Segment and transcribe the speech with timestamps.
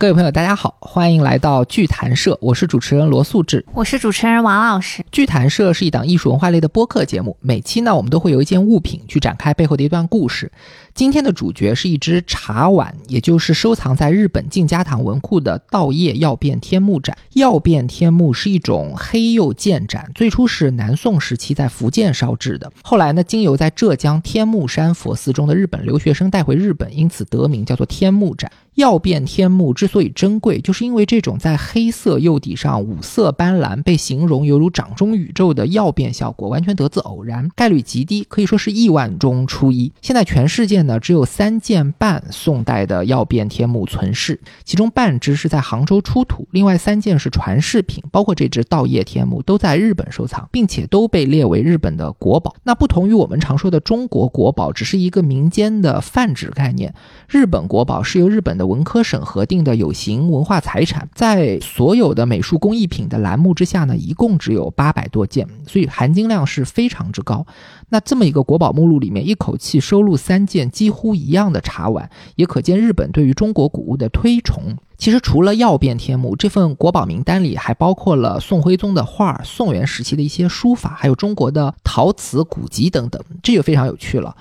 [0.00, 5.04] 各位朋友，大家好，欢迎来到剧谈社，我是主持人罗素志，我是主持人王老师。
[5.12, 10.50] 剧谈社是一档艺术文化类的播客节目，每期呢，我们都会有一件物品去展开背后的一段故事。
[10.94, 17.16] 今天的主角是一只茶碗，也就是收藏在日本静家堂文库的稻叶曜变天目盏。
[17.34, 28.50] 曜变天目是一种黑釉建盏，最初是南宋时期在福建烧制的，后来呢，经由在浙江天目山佛寺中的日本留学生带回日本，因此得名叫做天目盏。
[28.74, 39.92] 曜变天目之所以珍贵，就是因因为这种在黑色釉底上五色斑斓，被形容犹如掌中宇宙的曜变效果，完全得自偶然，概率极低，可以说是亿万中出一。
[40.00, 52.54] 现在全世界呢，只有三件半宋代的曜变天目存世，其中半只是在杭州出土，另外三件是传世品，包括这只稻叶天目都在日本收藏，并且都被列为日本的国宝。
[52.62, 56.94] 那不同于我们常说的中国国宝，只是一个民间的泛指概念，
[57.28, 58.66] 日本国宝是由日本的。
[58.68, 67.46] 文科省核定的有形文化财产，在所有的美术工艺品的栏目之下呢，一共只有八百多件，所以含金量是非常之高。
[67.88, 74.76] 那这么一个国宝目录里面，一口气收录三件几乎一样的茶碗，也可见日本对于中国古物的推崇。
[74.98, 84.36] 其实除了曜变天目，这份国宝名单里还包括了宋徽宗的画、宋元时期的一些书法，还有中国的陶瓷古籍等等，这就非常有趣了。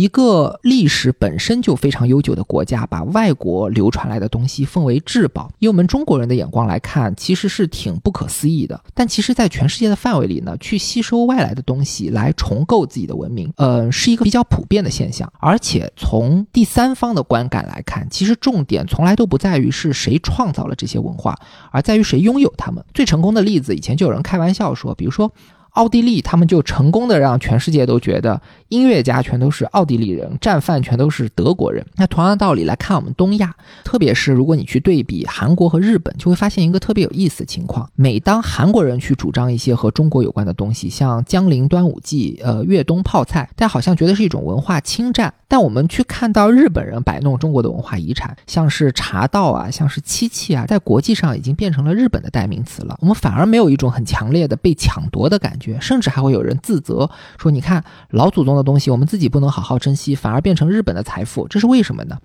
[0.00, 8.82] 一个历史本身就非常悠久的国家，把外国流传来的东西奉为至宝，以我们中国人的眼光来看，其实是挺不可思议的。
[8.94, 15.30] 但其实，在全世界的范围里呢，去吸收外来的东西来重构自己的文明，呃，是一个比较普遍的现象。
[15.38, 21.38] 而且从第三方的观感来看，其实重点从来都不在于是谁创造了这些文化，
[21.70, 22.82] 而在于谁拥有它们。
[22.94, 25.30] 最成功的例子，以前就有人开玩笑说，比如说。
[25.70, 31.84] 奥地利，他们就成功的让全世界都觉得音乐家全都是奥地利人，战犯全都是德国人。
[31.96, 33.54] 那同样的道理来看，我们东亚，
[33.84, 52.96] 特别是如果你去对比韩国和日本，就会发现一个特别有意思的情况：每当韩国人去主张一些和中国有关的东西，像江陵端午祭、呃粤东泡菜，但好像觉得是一种文化侵占；但我们去看到日本人摆弄中国的文化遗产，像是茶道啊，像是漆器啊，在国际上已经变成了日本的代名词了。
[53.00, 55.59] 我们反而没有一种很强烈的被抢夺的感觉。
[55.80, 62.18] 甚至还会有人自责说：“你看老祖宗的东西，我们自己不能好好珍惜，反而变成日本的财富，这是为什么呢？”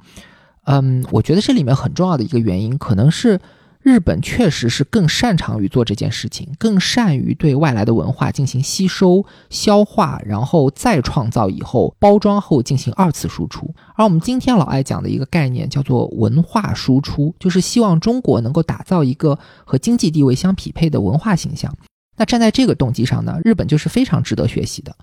[0.68, 3.40] 嗯，我觉得这里面很重要的一个原因，可能是
[3.84, 13.76] 日本确实是更擅长于做这件事情，更善于对外来的文化进行吸收、消化，然后再创造以后包装后进行二次输出。
[13.94, 21.72] 而我们今天老爱讲的一个概念叫做文化输出，就是希望中国能够打造一个和经济地位相匹配的文化形象。
[22.18, 24.96] 那站在这个动机上呢，日本就是非常值得学习的。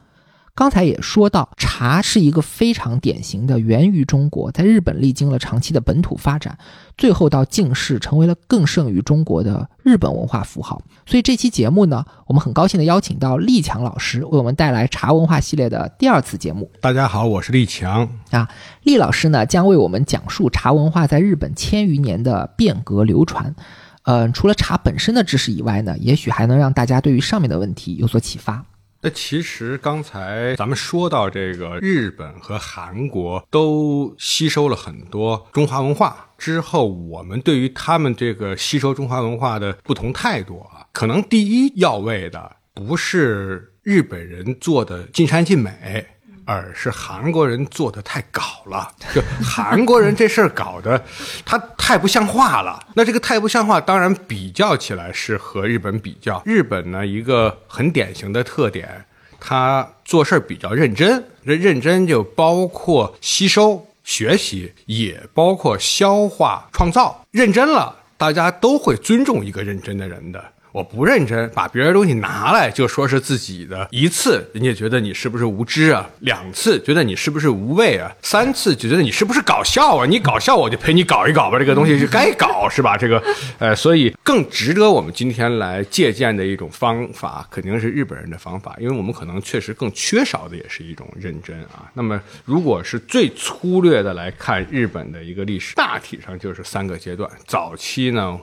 [0.54, 6.58] 刚才也说到，茶是一个非常典型的源于中国，在日本历经了长期的本土发展，
[6.98, 10.82] 最后到近世成为了更胜于中国的日本文化符号。
[11.06, 16.70] 所以这期节目呢，我们很高兴的邀请到立强老师为我们带来茶文化系列的第二次节目。
[16.82, 18.46] 大家好，我是立强啊。
[18.82, 23.54] 立老师呢将为我们讲述茶文化在日本千余年的变革流传。
[24.04, 28.64] 嗯，除了茶本身的知识以外呢，也许还能让大家对于上面的问题有所启发。
[29.04, 46.06] 那其实刚才咱们说到这个日本和韩国都吸收了很多中华文化之后，我们对于他们这个吸收中华文化的不同态度啊，可能第一要位的不是日本人做的尽善尽美。
[46.44, 51.02] 而是韩国人做的太搞了， 就韩国人这事儿搞的，
[51.44, 52.84] 他太不像话了。
[52.94, 56.42] 那这个太不像话，当然比较起来是和日本比较。
[56.44, 59.04] 日本呢，一个很典型的特点，
[59.38, 61.24] 他做事儿比较认真。
[61.44, 67.24] 这认真就包括吸收、学习，也包括消化、创造。
[67.30, 70.51] 认真了，大家都会尊重一个认真的人的。
[70.72, 73.86] 我不认真，把别人东西拿来就说是自己的。
[73.90, 76.08] 一次，人家觉得你是不是无知啊？
[76.20, 78.10] 两次，觉得你是不是无畏啊？
[78.22, 80.06] 三次，就觉得你是不是搞笑啊？
[80.06, 81.58] 你搞笑，我就陪你搞一搞吧。
[81.58, 82.96] 这个东西是该搞，是吧？
[82.96, 83.22] 这个，
[83.60, 91.90] 呃，所以更值得我们今天来借鉴的一种方法，肯定是日本人的方法，因为我们可能确实更缺少的也是一种认真啊。
[91.92, 97.30] 那么，如果是最粗略的来看日本的一个历史，大体上就是三个阶段。
[97.46, 98.40] 早期呢。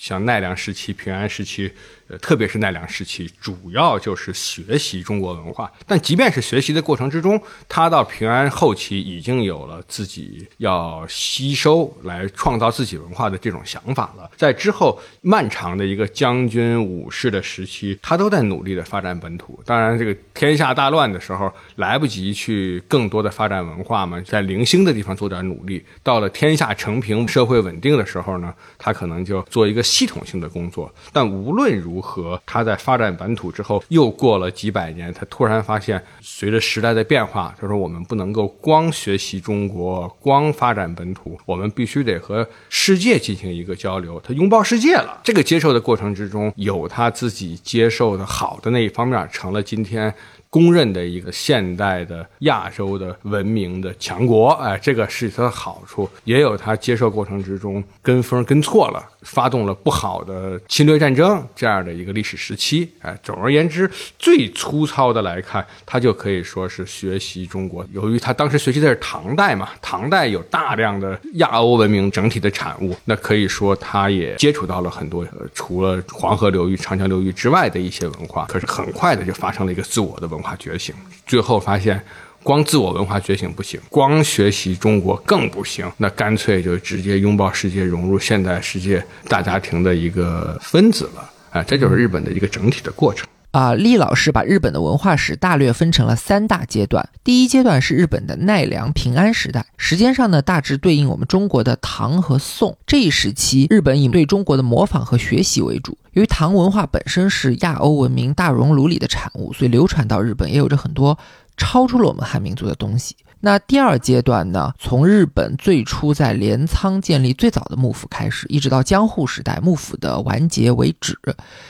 [0.00, 1.70] 像奈良时期、平安时期，
[2.10, 5.70] 呃特别是奈良时期，主要就是学习中国文化。
[5.86, 14.28] 但即便是学习的过程之中，他到平安后期已经有了自己要吸收来创造自己文化的这种想法了。
[14.36, 19.60] 在之后漫长的一个将军武士的时期，他都在努力的发展本土。
[19.64, 25.84] 当然，这个天下大乱的时候，来不及去更多的发展文化嘛，在零星的地方做点努力。
[26.02, 30.92] 到了天下成平、社会稳定的时候呢，他可能就做一个系统性的工作。
[31.12, 44.20] 但无论如和，他在发展本土之后，又过了几百年，他突然发现，随着时代的变化，他说我们不能够光学习中国，光发展本土，我们必须得和世界进行一个交流。
[44.24, 45.20] 他拥抱世界了。
[45.22, 50.14] 这个接受的过程之中，有他自己接受的好的那一方面，成了今天。
[50.50, 63.88] 公认的一个现代的亚洲的文明的强国，哎，这个是它的好处，也有它接受过程之中跟风跟错了，发动了不好的侵略战争这样的一个历史时期，哎，总而言之，
[64.18, 67.86] 最粗糙的来看，它就可以说是学习中国。
[67.92, 75.24] 由于他当时学习的是唐代嘛，唐代有大量的亚欧文明整体的产物，那可以说他也接触到了很多
[75.54, 80.39] 除了黄河流域、长江流域之外的一些文化，可是很快的就发生了一个自我的文。
[80.40, 80.94] 文化觉醒，
[81.26, 82.02] 最后发现
[82.42, 91.30] 光自我文化觉醒不行，光学习中国更不行，那干脆就直接拥抱世界，融入现代世界大家庭的一个分子了。
[91.50, 93.28] 啊，这就是日本的一个整体的过程。
[93.50, 97.06] 啊，厉老师把日本的文化史大略分成了三大阶段。
[97.24, 103.66] 第一阶段是日本的奈良平安时代，时间上呢大致对应我们中国的唐和宋这一时期。
[103.68, 105.98] 日本以对中国的模仿和学习为主。
[106.12, 111.18] 由于唐文化本身是亚欧文明大熔炉里的产物，所以流传到日本也有着很多
[111.56, 113.16] 超出了我们汉民族的东西。
[113.42, 114.70] 那第二阶段呢？
[114.78, 121.18] 从日本最初在镰仓建立最早的幕府开始，一直到江户时代幕府的完结为止，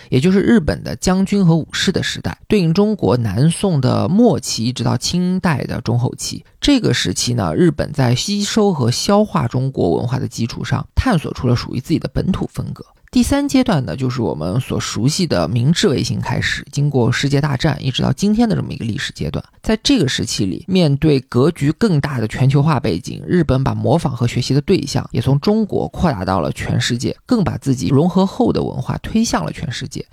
[0.08, 6.44] 也就是日本的将军和武士的时代，对应中国南宋的末期，一直到清代的中后期。
[6.60, 12.84] 这个时期呢，日本在吸收和消化中国文化的基础上，探索出了属于自己的本土风格。
[13.12, 19.44] 第三阶段呢，就是我们所熟悉的明治维新开始，经过世界大战，一直到今天的这么一个历史阶段。
[19.60, 30.06] 在这个时期里，面对格局更大的全球化背景，日本把模仿和学习的对象也从中国扩大到了全世界，更把自己融合后的文化推向了全世界。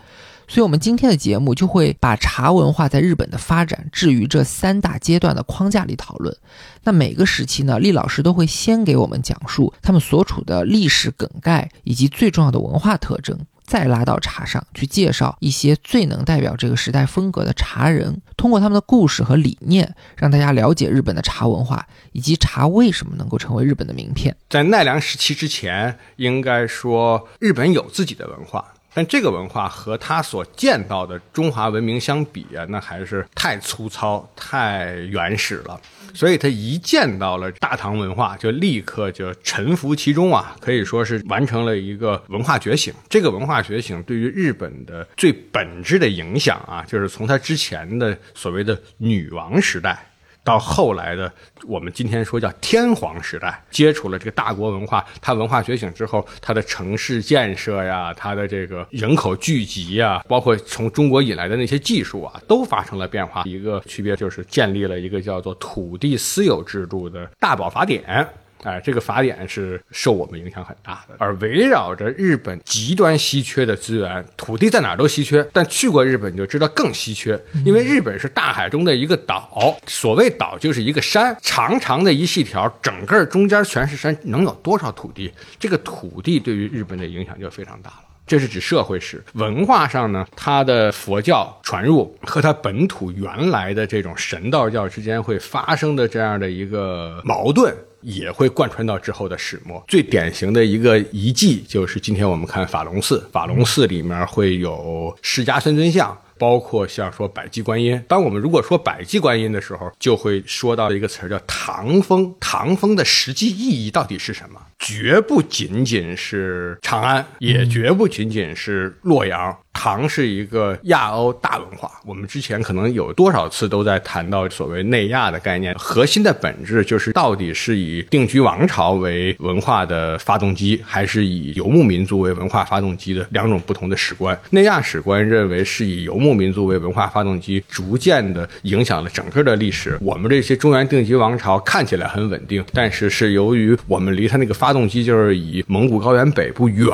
[0.47, 6.35] 所以，我们今天的节目就会把茶文化在日本的发展置于这三大阶段的框架里讨论。
[6.83, 24.33] 那每个时期呢，厉老师都会先给我们讲述他们所处的历史梗概以及最重要的文化特征，再拉到茶上去介绍一些最能代表这个时代风格的茶人，通过他们的故事和理念，让大家了解日本的茶文化以及茶为什么能够成为日本的名片。
[24.49, 28.73] 在奈良时期之前，应该说日本有自己的文化。
[28.97, 35.79] 但这个文化和他所见到的中华文明相比啊，那还是太粗糙、太原始了。
[36.15, 42.91] 所以他一见到了大唐文化，就立刻就臣服其中啊，可以说是完成了一个文化觉醒。
[43.07, 50.03] 这个文化觉醒对于日本的最本质的影响啊，就是从他之前的所谓的女王时代。
[50.47, 51.29] 到后来的
[51.65, 63.43] 我们今天说叫天皇时代，接触了这个大国文化，它文化觉醒之后，它的城市建设呀，它的这个人口聚集呀，包括从中国引来的那些技术啊，都发生了变化。
[63.43, 68.25] 一个区别就是建立了一个叫做土地私有制度的大宝法典。
[68.63, 85.31] 哎，这个法典是受我们影响很大的，而围绕着日本极端稀缺的资源，土地在哪儿都稀缺，但去过日本就知道更稀缺，因为日本是大海中的一个岛，所谓岛就是一个山，长长的一细条，整个中间全是山，能有多少土地？
[85.59, 87.97] 这个土地对于日本的影响就非常大了。
[88.25, 97.73] 这是指社会史，文化上呢，它的佛教传入和它本土原来的这种神道教之间会发生的这样的一个矛盾。
[98.07, 99.83] 也会贯穿到之后的始末。
[99.85, 103.27] 最典型的一个遗迹，就是今天我们看法隆寺。
[103.33, 108.01] 法隆寺里面会有释迦三尊像，包括像说百济观音。
[108.07, 112.33] 当我们如果说百济观音的时候，就会说到一个词儿叫唐风。
[112.39, 114.61] 唐风的实际意义到底是什么？
[114.79, 119.55] 绝不仅仅是长安，也绝不仅仅是洛阳。
[119.79, 134.35] 唐是一个亚欧大文化，我们之前可能有多少次都在谈到所谓内亚的概念，核心的本质就是到底是以定居王朝为文化的发动机，还是以游牧民族为文化发动机的两种不同的史观。
[134.49, 139.95] 内亚史观认为是以游牧牧民族为文化发动机，逐渐的影响了整个的历史。
[140.01, 146.89] 我们这些中原定居王朝看起来很稳定，但是是由于我们离它那个发发动机就是以蒙古高原北部远。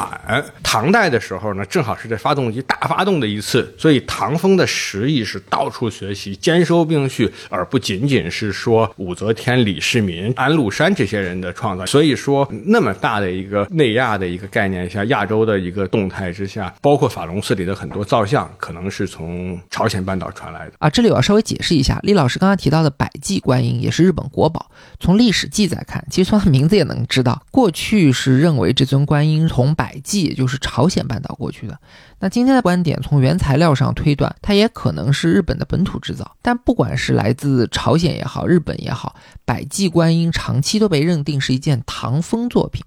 [0.61, 11.83] 唐代的时候呢，正好是这发动机大发动的一次，所以唐风的实意是到处学习，兼收并蓄，而不仅仅是说武则天、李世民、安禄山这些人的创造。
[11.87, 20.87] 所以说，那么大的一个内亚的一个概念下，亚洲的一个动态之下，包括法隆寺里的很多造像，可能是从朝鲜半岛传来的啊。
[20.87, 24.69] 这里我要稍微解释一下，厉老师刚才提到的百济观音也是日本国宝。
[24.99, 31.79] 从历史记载看，其实从它名字也能知道，过过去是认为这尊观音从百济，也就是朝鲜半岛过去的。
[32.19, 36.35] 那今天的观点，从原材料上推断，它也可能是日本的本土制造。
[36.41, 39.15] 但不管是来自朝鲜也好，日本也好，
[39.45, 42.83] 百济观音长期都被认定是一件唐风作品。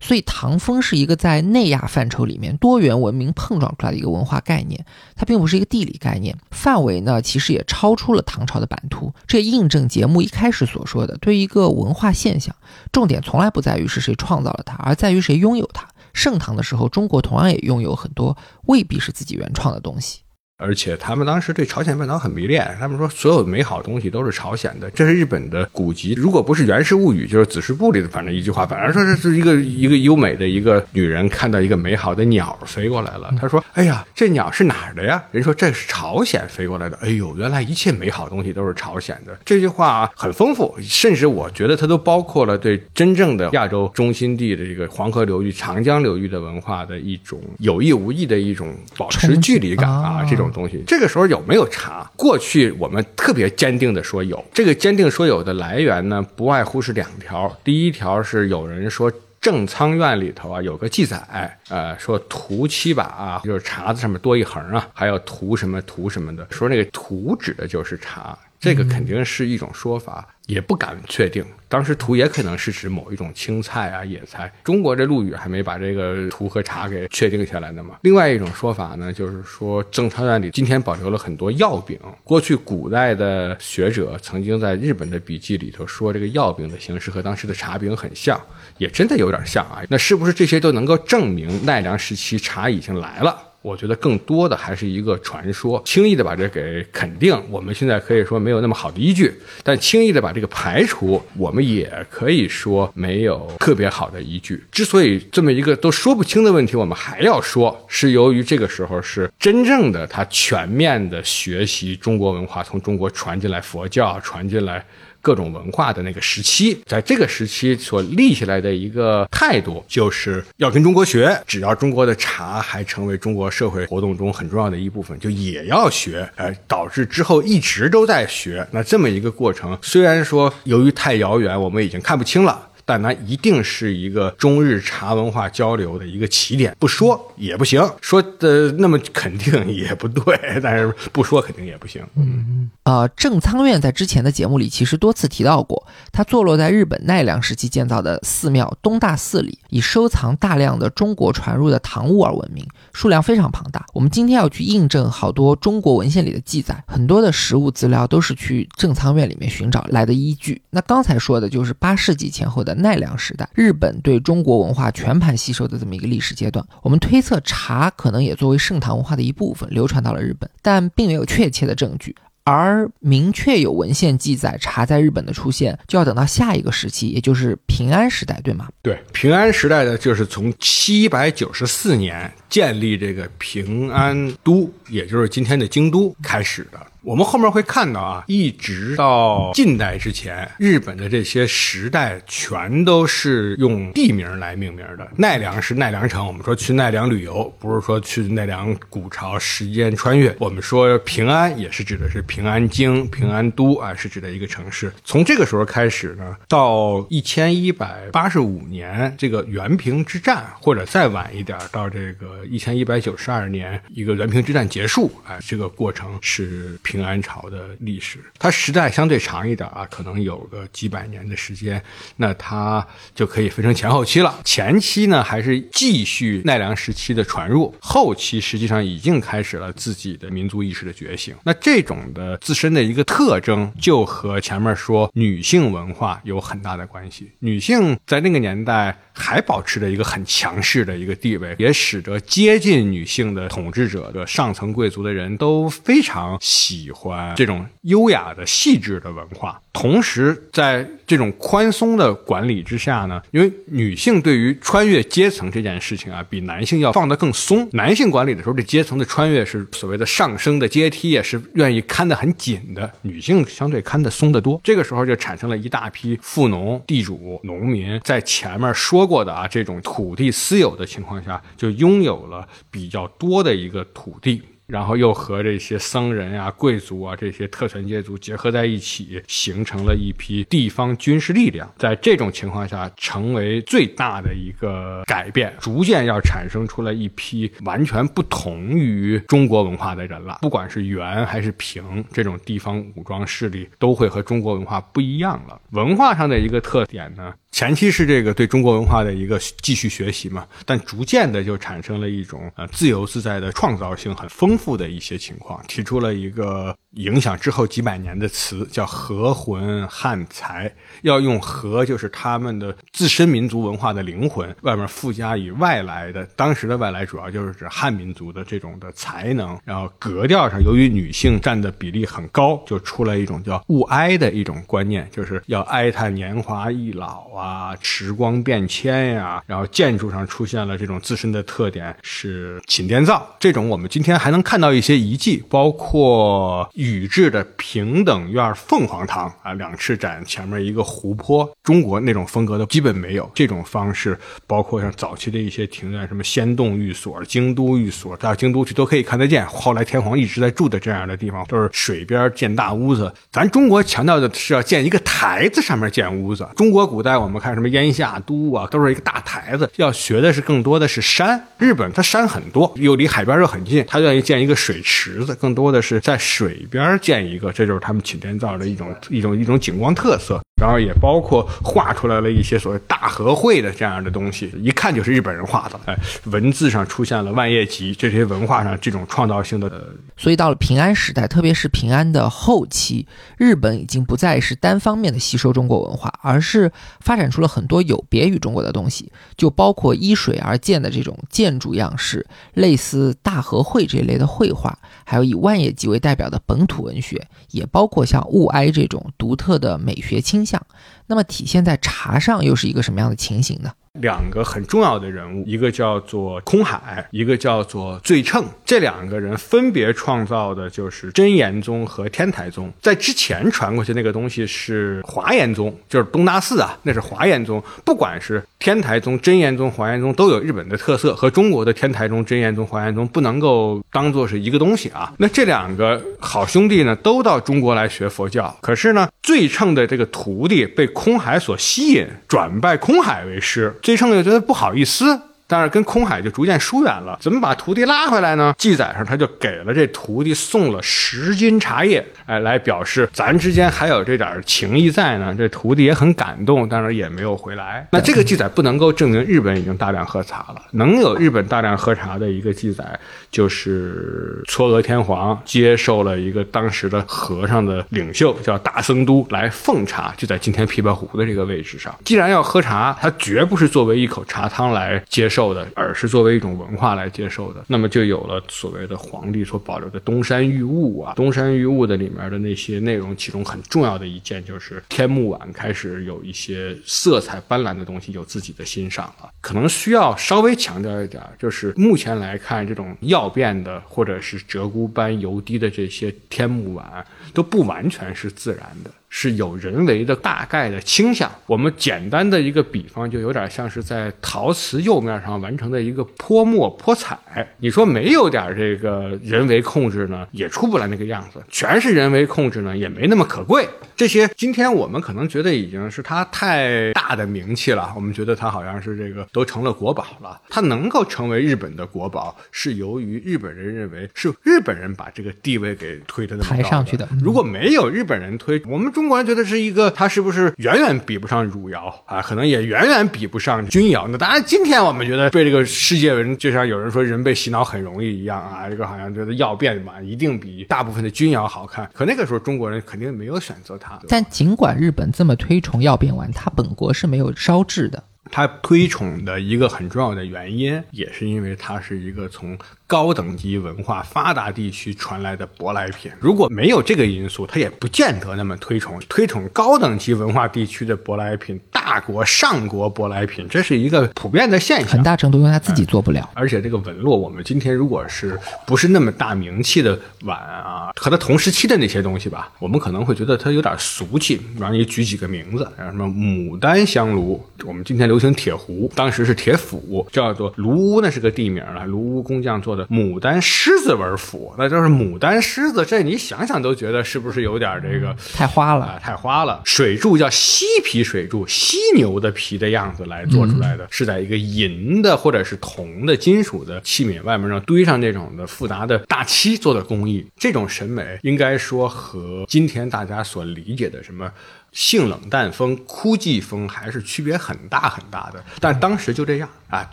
[0.00, 4.84] 所以，唐风是一个在内亚范畴里面多元文明碰撞出来的一个文化概念，
[5.14, 9.12] 它并不是一个地理概念，范围呢其实也超出了唐朝的版图。
[9.26, 12.54] 这印证节目一开始所说的，对于一个文化现象，
[12.92, 15.88] 重点从来不在于是谁创造了它，而在于谁拥有它。
[16.12, 18.36] 盛唐的时候，中国同样也拥有很多
[18.66, 20.20] 未必是自己原创的东西。
[20.58, 26.14] 而且他们当时对朝鲜半岛很迷恋，他们说所有美好的东西都是朝鲜的，这是日本的古籍。
[26.16, 36.96] 如果不是《源氏物语》，就是《子时部》里的，反正一句话，反正说这是一个一个优美的一个女人看到一个美好的鸟飞过来了，她说：“哎呀，这鸟是哪儿的呀？”人说这是朝鲜飞过来的。
[37.02, 39.38] 哎呦，原来一切美好东西都是朝鲜的。
[39.44, 50.45] 这句话很丰富，甚至我觉得它都包括了对真正的亚洲中心地的这个黄河流域、长江流域的文化的一种有意无意的一种保持距离感啊，这种。
[50.50, 52.10] 东西，这个时候有没有茶？
[52.16, 57.54] 过去我们特别坚定的说有，这个坚定说有的来源呢，不外乎是两条。
[57.62, 68.36] 第一条是有人说正仓院里头啊有个记载，呃，说图七把啊，就是茶字上面多一横啊，还有图什么图什么的，说那个图指的就是茶。
[68.58, 71.44] 这个肯定是一种说法，也不敢确定。
[71.68, 74.50] 当时土也可能是指某一种青菜啊、野菜。
[74.62, 77.96] 中国这陆羽还没把这个土和茶给确定下来呢嘛。
[78.02, 81.98] 另外一种说法呢，就是说正仓院里今天保留了很多药饼。
[82.22, 88.40] 过去古代的学者曾经在日本的笔记里头说，这个药饼的形式和当时的茶饼很像，
[88.78, 89.82] 也真的有点像啊。
[89.88, 93.36] 那是不是这些都能够证明奈良时期茶已经来了？
[93.66, 99.28] 我觉得更多的还是一个传说，轻易的把这给肯定，我们现在可以说没有那么好的依据；
[99.64, 104.62] 但轻易的把这个排除，我们也可以说没有特别好的依据。
[104.70, 114.86] 之所以这么一个都说不清的问题，我们还要说，是由于这个时候是真正的他全面的学习中国文化，从中国传进来佛教，传进来。
[115.26, 121.36] 各种文化的那个时期，在这个时期所立起来的一个态度，就是要跟中国学。
[121.48, 126.30] 只要中国的茶还成为中国社会活动中很重要的一部分，就也要学。
[126.36, 128.64] 呃，导致之后一直都在学。
[128.70, 132.68] 那这么一个过程，虽然说由于太遥远，我们已经看不清了。
[132.86, 142.00] 但它一定是一个中日茶文化交流的一个起点，不说也不行，说的那么肯定也不对，但是不说肯定也不行。
[142.14, 153.84] 嗯呃，正仓院在之前的节目里其实多次提到过，它坐落在日本奈良时期建造的寺庙东大寺里，以收藏大量的中国传入的唐物而闻名，数量非常庞大。
[153.94, 160.62] 我们今天要去印证好多中国文献里的记载，很多的实物资料都是去正仓院里面寻找来的依据。
[160.70, 162.75] 那刚才说的就是八世纪前后的。
[162.76, 172.14] 奈良时代，日本对中国文化全盘吸收的这么一个历史阶段，我们推测茶可能也作为盛唐文化的一部分流传到了日本，但并没有确切的证据。
[172.48, 178.68] 而明确有文献记载茶在日本的出现，就要等到下一个时期，也就是平安时代，对吗？
[178.82, 186.78] 对，平安时代的就是从七百九十四年建立这个平安都，也就是今天的京都开始的。
[187.06, 195.08] 我们后面会看到啊，一直到近代之前，日本的这些时代全都是用地名来命名的。
[195.16, 200.34] 奈良是奈良城，我们说去奈良旅游，不是说去奈良古朝时间穿越。
[200.40, 204.92] 我们说平安也是指的是平安京、平安都啊，是指的一个城市。
[205.04, 216.95] 从这个时候开始呢，到一千一百八十五年这个元平之战，或者再晚一点到这个一千一百九十二年一个元平之战结束，啊，这个过程是平。
[216.96, 221.82] 平安朝的历史，它时代相对长一点啊，可能有个几百年的时间，
[222.16, 224.40] 那它就可以分成前后期了。
[224.44, 231.36] 前期呢，还是继续奈良时期的传入；后期实际上已经开始了自己的民族意识的觉醒。
[231.44, 237.30] 那这种的自身的一个特征，就和前面说女性文化有很大的关系。
[237.40, 238.96] 女性在那个年代。
[239.16, 249.60] 还保持着一个很强势的一个地位，也使得接近女性的统治者的上层贵族的人都非常喜欢这种优雅的、细致的文化。
[249.72, 257.68] 同时，在这种宽松的管理之下呢，因为女性对于穿越阶层这件事情啊，比男性要放得更松。
[257.72, 262.90] 男性管理的时候，这阶层的穿越是所谓的上升的阶梯，也是愿意看得很紧的。
[263.02, 264.58] 女性相对看得松得多。
[264.64, 274.42] 这个时候就产生了一大批富农、地主、农民，在前面说过的啊，这种土地私有的情况下，就拥有了比较多的一个土地。
[274.66, 281.72] 然后又和这些僧人啊、贵族啊这些特权阶级结合在一起，形成了一批地方军事力量。
[281.78, 290.38] 在这种情况下，成为最大的一个改变，逐渐要产生出来一批完全不同于中国文化的人了。
[290.42, 295.60] 不管是元还是平，这种地方武装势力都会和中国文化不一样了。
[295.70, 297.32] 文化上的一个特点呢？
[297.56, 306.76] 前期是这个对中国文化的一个继续学习嘛，但逐渐的就产生了一种呃自由自在的创造性很丰富的一些情况，提出了一个。
[306.96, 310.72] 影响之后几百年的词叫“和魂汉才”，
[311.04, 319.58] 要用“和”就是他们的自身民族文化的灵魂，外面附加以外来的，当时的外来主要就是指汉民族的这种的才能。
[319.62, 329.42] 然后格调上，由于女性占的比例很高，就出来一种叫“勿哀”的一种观念，就是要哀叹年华易老啊，啊时光变迁呀。
[329.46, 336.68] 然后建筑上出现了这种自身的特点是寝殿造，这种我们今天还能看到一些遗迹，包括。
[336.74, 344.18] 宇治的平等院凤凰堂啊，两翅展前面一个湖泊，中国那种风格的基本没有这种方式。
[344.46, 349.46] 包括像早期的一些庭院，什么仙洞寓所、京都寓所，到京都去都可以看得见。
[349.46, 353.12] 后来天皇一直在住的这样的地方，都是水边建大屋子。
[353.30, 356.48] 咱中国强调的是要建一个台子上面建屋子。
[356.56, 359.70] 中国古代我们看什么烟下都啊，都是一个大台子。
[359.76, 361.42] 要学的是更多的是山。
[361.58, 366.98] 日本它山很多，又离海边又很近，它愿意建一个水池子，更多的是在水边。
[367.00, 370.40] 建一个，这就是他们寝天造的一种一种一种景观特色。
[370.58, 375.78] 然后也包括画出来了一些所谓大和会的这样的东西，一看就是日本人画的。
[375.84, 375.94] 哎，
[376.24, 379.86] 文字上出现了万叶集，这些文化上这种创造性的。
[380.16, 400.45] 所以到了平安时代，特别是平安的后期，日本已经不再是单方面的吸收中国文化，而是发展出了很多有别于中国的东西，就包括依水而建的这种建筑样式，类似大和会这一类的绘画，还有以万叶集为代表的本土文学，也包括像物哀这种独特的美学倾。
[400.46, 400.64] 像，
[401.08, 403.72] 那么体现在茶上又是一个什么样的情形呢？
[404.00, 408.44] 两个很重要的人物，一个叫做空海，一个叫做醉称。
[408.64, 412.72] 这两个人分别创造的就是真言宗和天台宗。
[412.80, 417.62] 在之前传过去那个东西是华严宗，就是东大寺啊，那是华严宗。
[417.84, 425.12] 不管是天台宗、真言宗、华严宗，都有日本的特色，和中国的天台宗、真言宗、华严宗不能够当做是一个东西啊。
[425.18, 428.54] 那这两个好兄弟呢，都到中国来学佛教。
[428.60, 433.74] 可是呢，醉称的这个徒弟被空海所吸引，转拜空海为师。
[433.86, 435.20] 最胜就觉得不好意思。
[435.48, 438.52] 但是跟空海就逐渐疏远了，怎么把徒弟拉回来呢？
[438.58, 445.32] 记载上他就给了这徒弟送了十斤茶叶，哎，来表示咱之间还有这点情谊在呢。
[445.38, 447.86] 这徒弟也很感动，但是也没有回来。
[447.92, 450.60] 那这个记载不能够证明日本已经大量喝茶了。
[450.72, 452.98] 能有日本大量喝茶的一个记载，
[453.30, 461.94] 就是嵯峨天皇接受了一个当时的和尚的领袖叫大僧都来奉茶，就在今天琵琶湖的这个位置上。
[462.04, 465.35] 既然要喝茶，他绝不是作为一口茶汤来接受。
[465.36, 479.28] 受的，而是作为一种文化来接受的，那么就有了所谓的皇帝所保留的东山玉物啊，东山玉物的里面的那些内容，其中很重要的一件就是天目碗开始有一些色彩斑斓的东西有自己的欣赏了。
[479.42, 488.90] 可能需要稍微强调一点，就是目前来看，这种曜变的或者是鹧鸪斑油滴的这些天目碗都不完全是自然的。
[489.18, 491.30] 是有人为的大概的倾向。
[491.46, 497.18] 我们简单的一个比方，就有点像是在陶瓷釉面上完成的一个泼墨泼彩。
[497.60, 501.42] 你说没有点这个人为控制呢，也出不来那个样子。
[501.48, 503.66] 全是人为控制呢，也没那么可贵。
[503.96, 510.38] 这些今天我们可能觉得已经是它太大的名气了，我们觉得它好像是这个都成了国宝了。
[510.50, 517.08] 它能够成为日本的国宝，是由于日本人认为是日本人把这个地位给推的抬上去的。
[517.22, 519.05] 如果没有日本人推，我们中。
[519.06, 522.20] 中国人觉得是一个，他是不是远远比不上汝窑啊？
[522.20, 524.04] 可能也远远比不上钧窑。
[524.08, 531.88] 那当然，今天我们觉得被这个世界人，就像有人说人被洗脑很容易一样啊，这个好像觉得药变嘛，一定比大部分的钧窑好看。
[531.94, 533.96] 可那个时候中国人肯定没有选择它。
[534.08, 538.02] 但尽管日本这么推崇药变丸，它本国是没有烧制的。
[538.28, 546.10] 它推崇的一个很重要的原因，也是因为它是一个从高等级文化发达地区传来的舶来品。
[546.20, 549.00] 如果没有这个因素，它也不见得那么推崇。
[549.08, 554.88] 推崇高等级文化地区的舶来品，大国上国舶来品，这是一个普遍的现象。
[554.88, 556.30] 很大程度因为他自己做不了。
[556.34, 564.40] 而且这个纹路，我们今天如果是不是那么大名气的碗啊，和它同时期的那些东西吧，我们可能会觉得它有点俗气。
[564.60, 571.84] 让你举几个名字，什么牡丹香炉，我们今天流行铁壶，当时是铁釜，叫做卢屋，那是个地名了。
[571.86, 578.98] 卢屋工匠做的牡丹狮子纹斧，那就是牡丹狮子，这你想想都觉得是不是有点这个太花了啊？
[579.02, 579.62] 太花了。
[579.64, 590.26] 水柱叫犀皮水柱，犀牛的皮的样子来做出来的，是在一个银的或者是铜的金属的器皿外面上堆上这种的复杂的大漆做的工艺。
[590.36, 594.30] 这种审美应该说和今天大家所理解的什么。
[594.76, 599.90] 性冷淡风、枯寂风还是区别很大很大的，但当时就这样啊。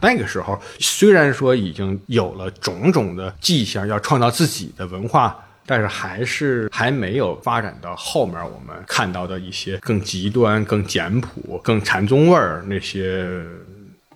[0.02, 5.34] 那个时候虽然说已经有了种种的迹象要创造自己的文化，
[5.66, 13.42] 但是还是还没有发展到后面我们看到的一些更极端、更简朴、更禅宗味儿那些。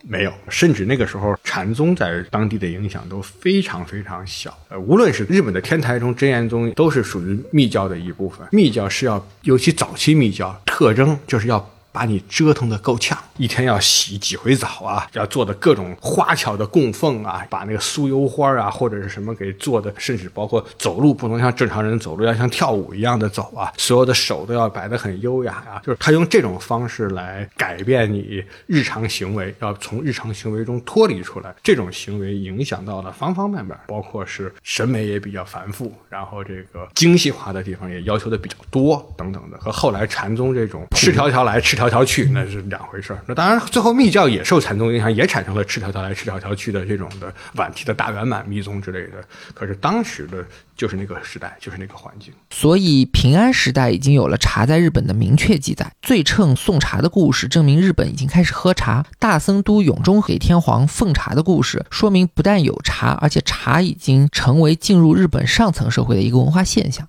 [0.09, 4.57] 没有，甚至那个时候禅宗在当地的影响都非常非常小。
[4.69, 8.47] 呃，无论是日本的天台宗、真言宗，都是属于密教的一部分。
[8.51, 11.69] 密教是要，尤其早期密教特征就是要。
[11.91, 41.86] 把你折腾的够呛，一天要洗几回澡啊，要做的各种花巧的供奉啊，把那个酥油花啊或者是什么给做的，甚至包括走路不能像正常人走路，要像跳舞一样的走啊，所有的手都要摆得很优雅啊，就是他用这种方式来改变你日常行为，要从日常行为中脱离出来，这种行为影响到了方方面面，包括是审美也比较繁复，然后这个精细化的地方也要求的比较多等等的，和后来禅宗这种赤条条来赤条。
[41.89, 43.19] 条去那是两回事儿。
[43.27, 49.23] 那当然，最后密教也受禅宗影响，也产生了赤条条来赤条条去的这种的晚期的大圆满密宗之类的。
[49.53, 50.45] 可是当时的
[50.75, 52.33] 就是那个时代，就是那个环境。
[52.49, 55.91] 所以平安时代已经有了茶在日本的明确记载。
[56.01, 59.05] 最称送茶的故事证明日本已经开始喝茶。
[59.19, 67.07] 大僧都永中给天皇奉茶的故事说明不但有茶，而且茶已经成为进入日本上层社会的一个文化现象。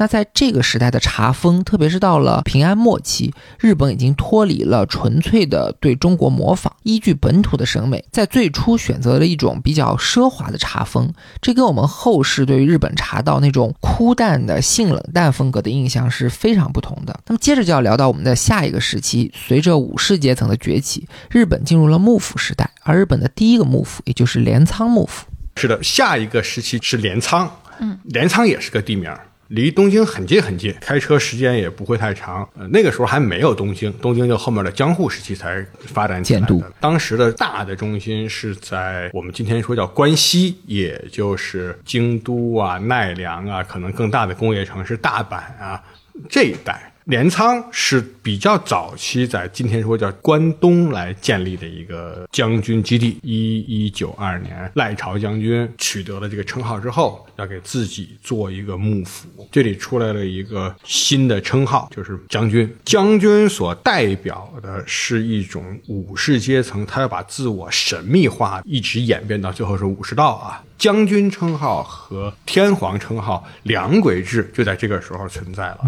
[0.00, 17.20] 那在这个时代的茶风，特别是到了平安末期，日本已经脱离了纯粹的对中国模仿，依据本土的审美，在最初选择了一种比较奢华的茶风，这跟我们后世对于日本茶道那种枯淡的性冷淡风格的印象是非常不同的。
[17.26, 25.26] 那么接着就要聊到我们的下一个时期，随着武士阶层的崛起，日本进入了幕府时代，而日本的第一个幕府，也就是镰仓幕府。
[25.56, 29.14] 是的，下一个时期是镰仓，嗯，镰仓也是个地名。
[29.50, 32.48] 离东京很近很近，开车时间也不会太长。
[32.56, 36.72] 呃，那个时候还没有东京，东京就后面的江户时期才发展起来的。
[36.78, 45.82] 当时的大的中心是在我们今天说叫关西，也就是京都啊、奈良啊，可能更大的工业城市大阪啊
[46.28, 46.89] 这一带。
[47.10, 53.18] 镰仓是比较早期在今天说叫关东来建立的一个将军基地。
[53.24, 62.72] 一一九二年，赖朝将军取得了这个称号之后，要给自己做一个幕府，这里出来了一个新的称号，就是将军。
[62.84, 70.62] 将军所代表的是一种武士阶层，他要把自我神秘化，一直演变到最后是武士道啊。
[70.80, 75.80] 将军称号和天皇称号两轨制就在这个时候存在了。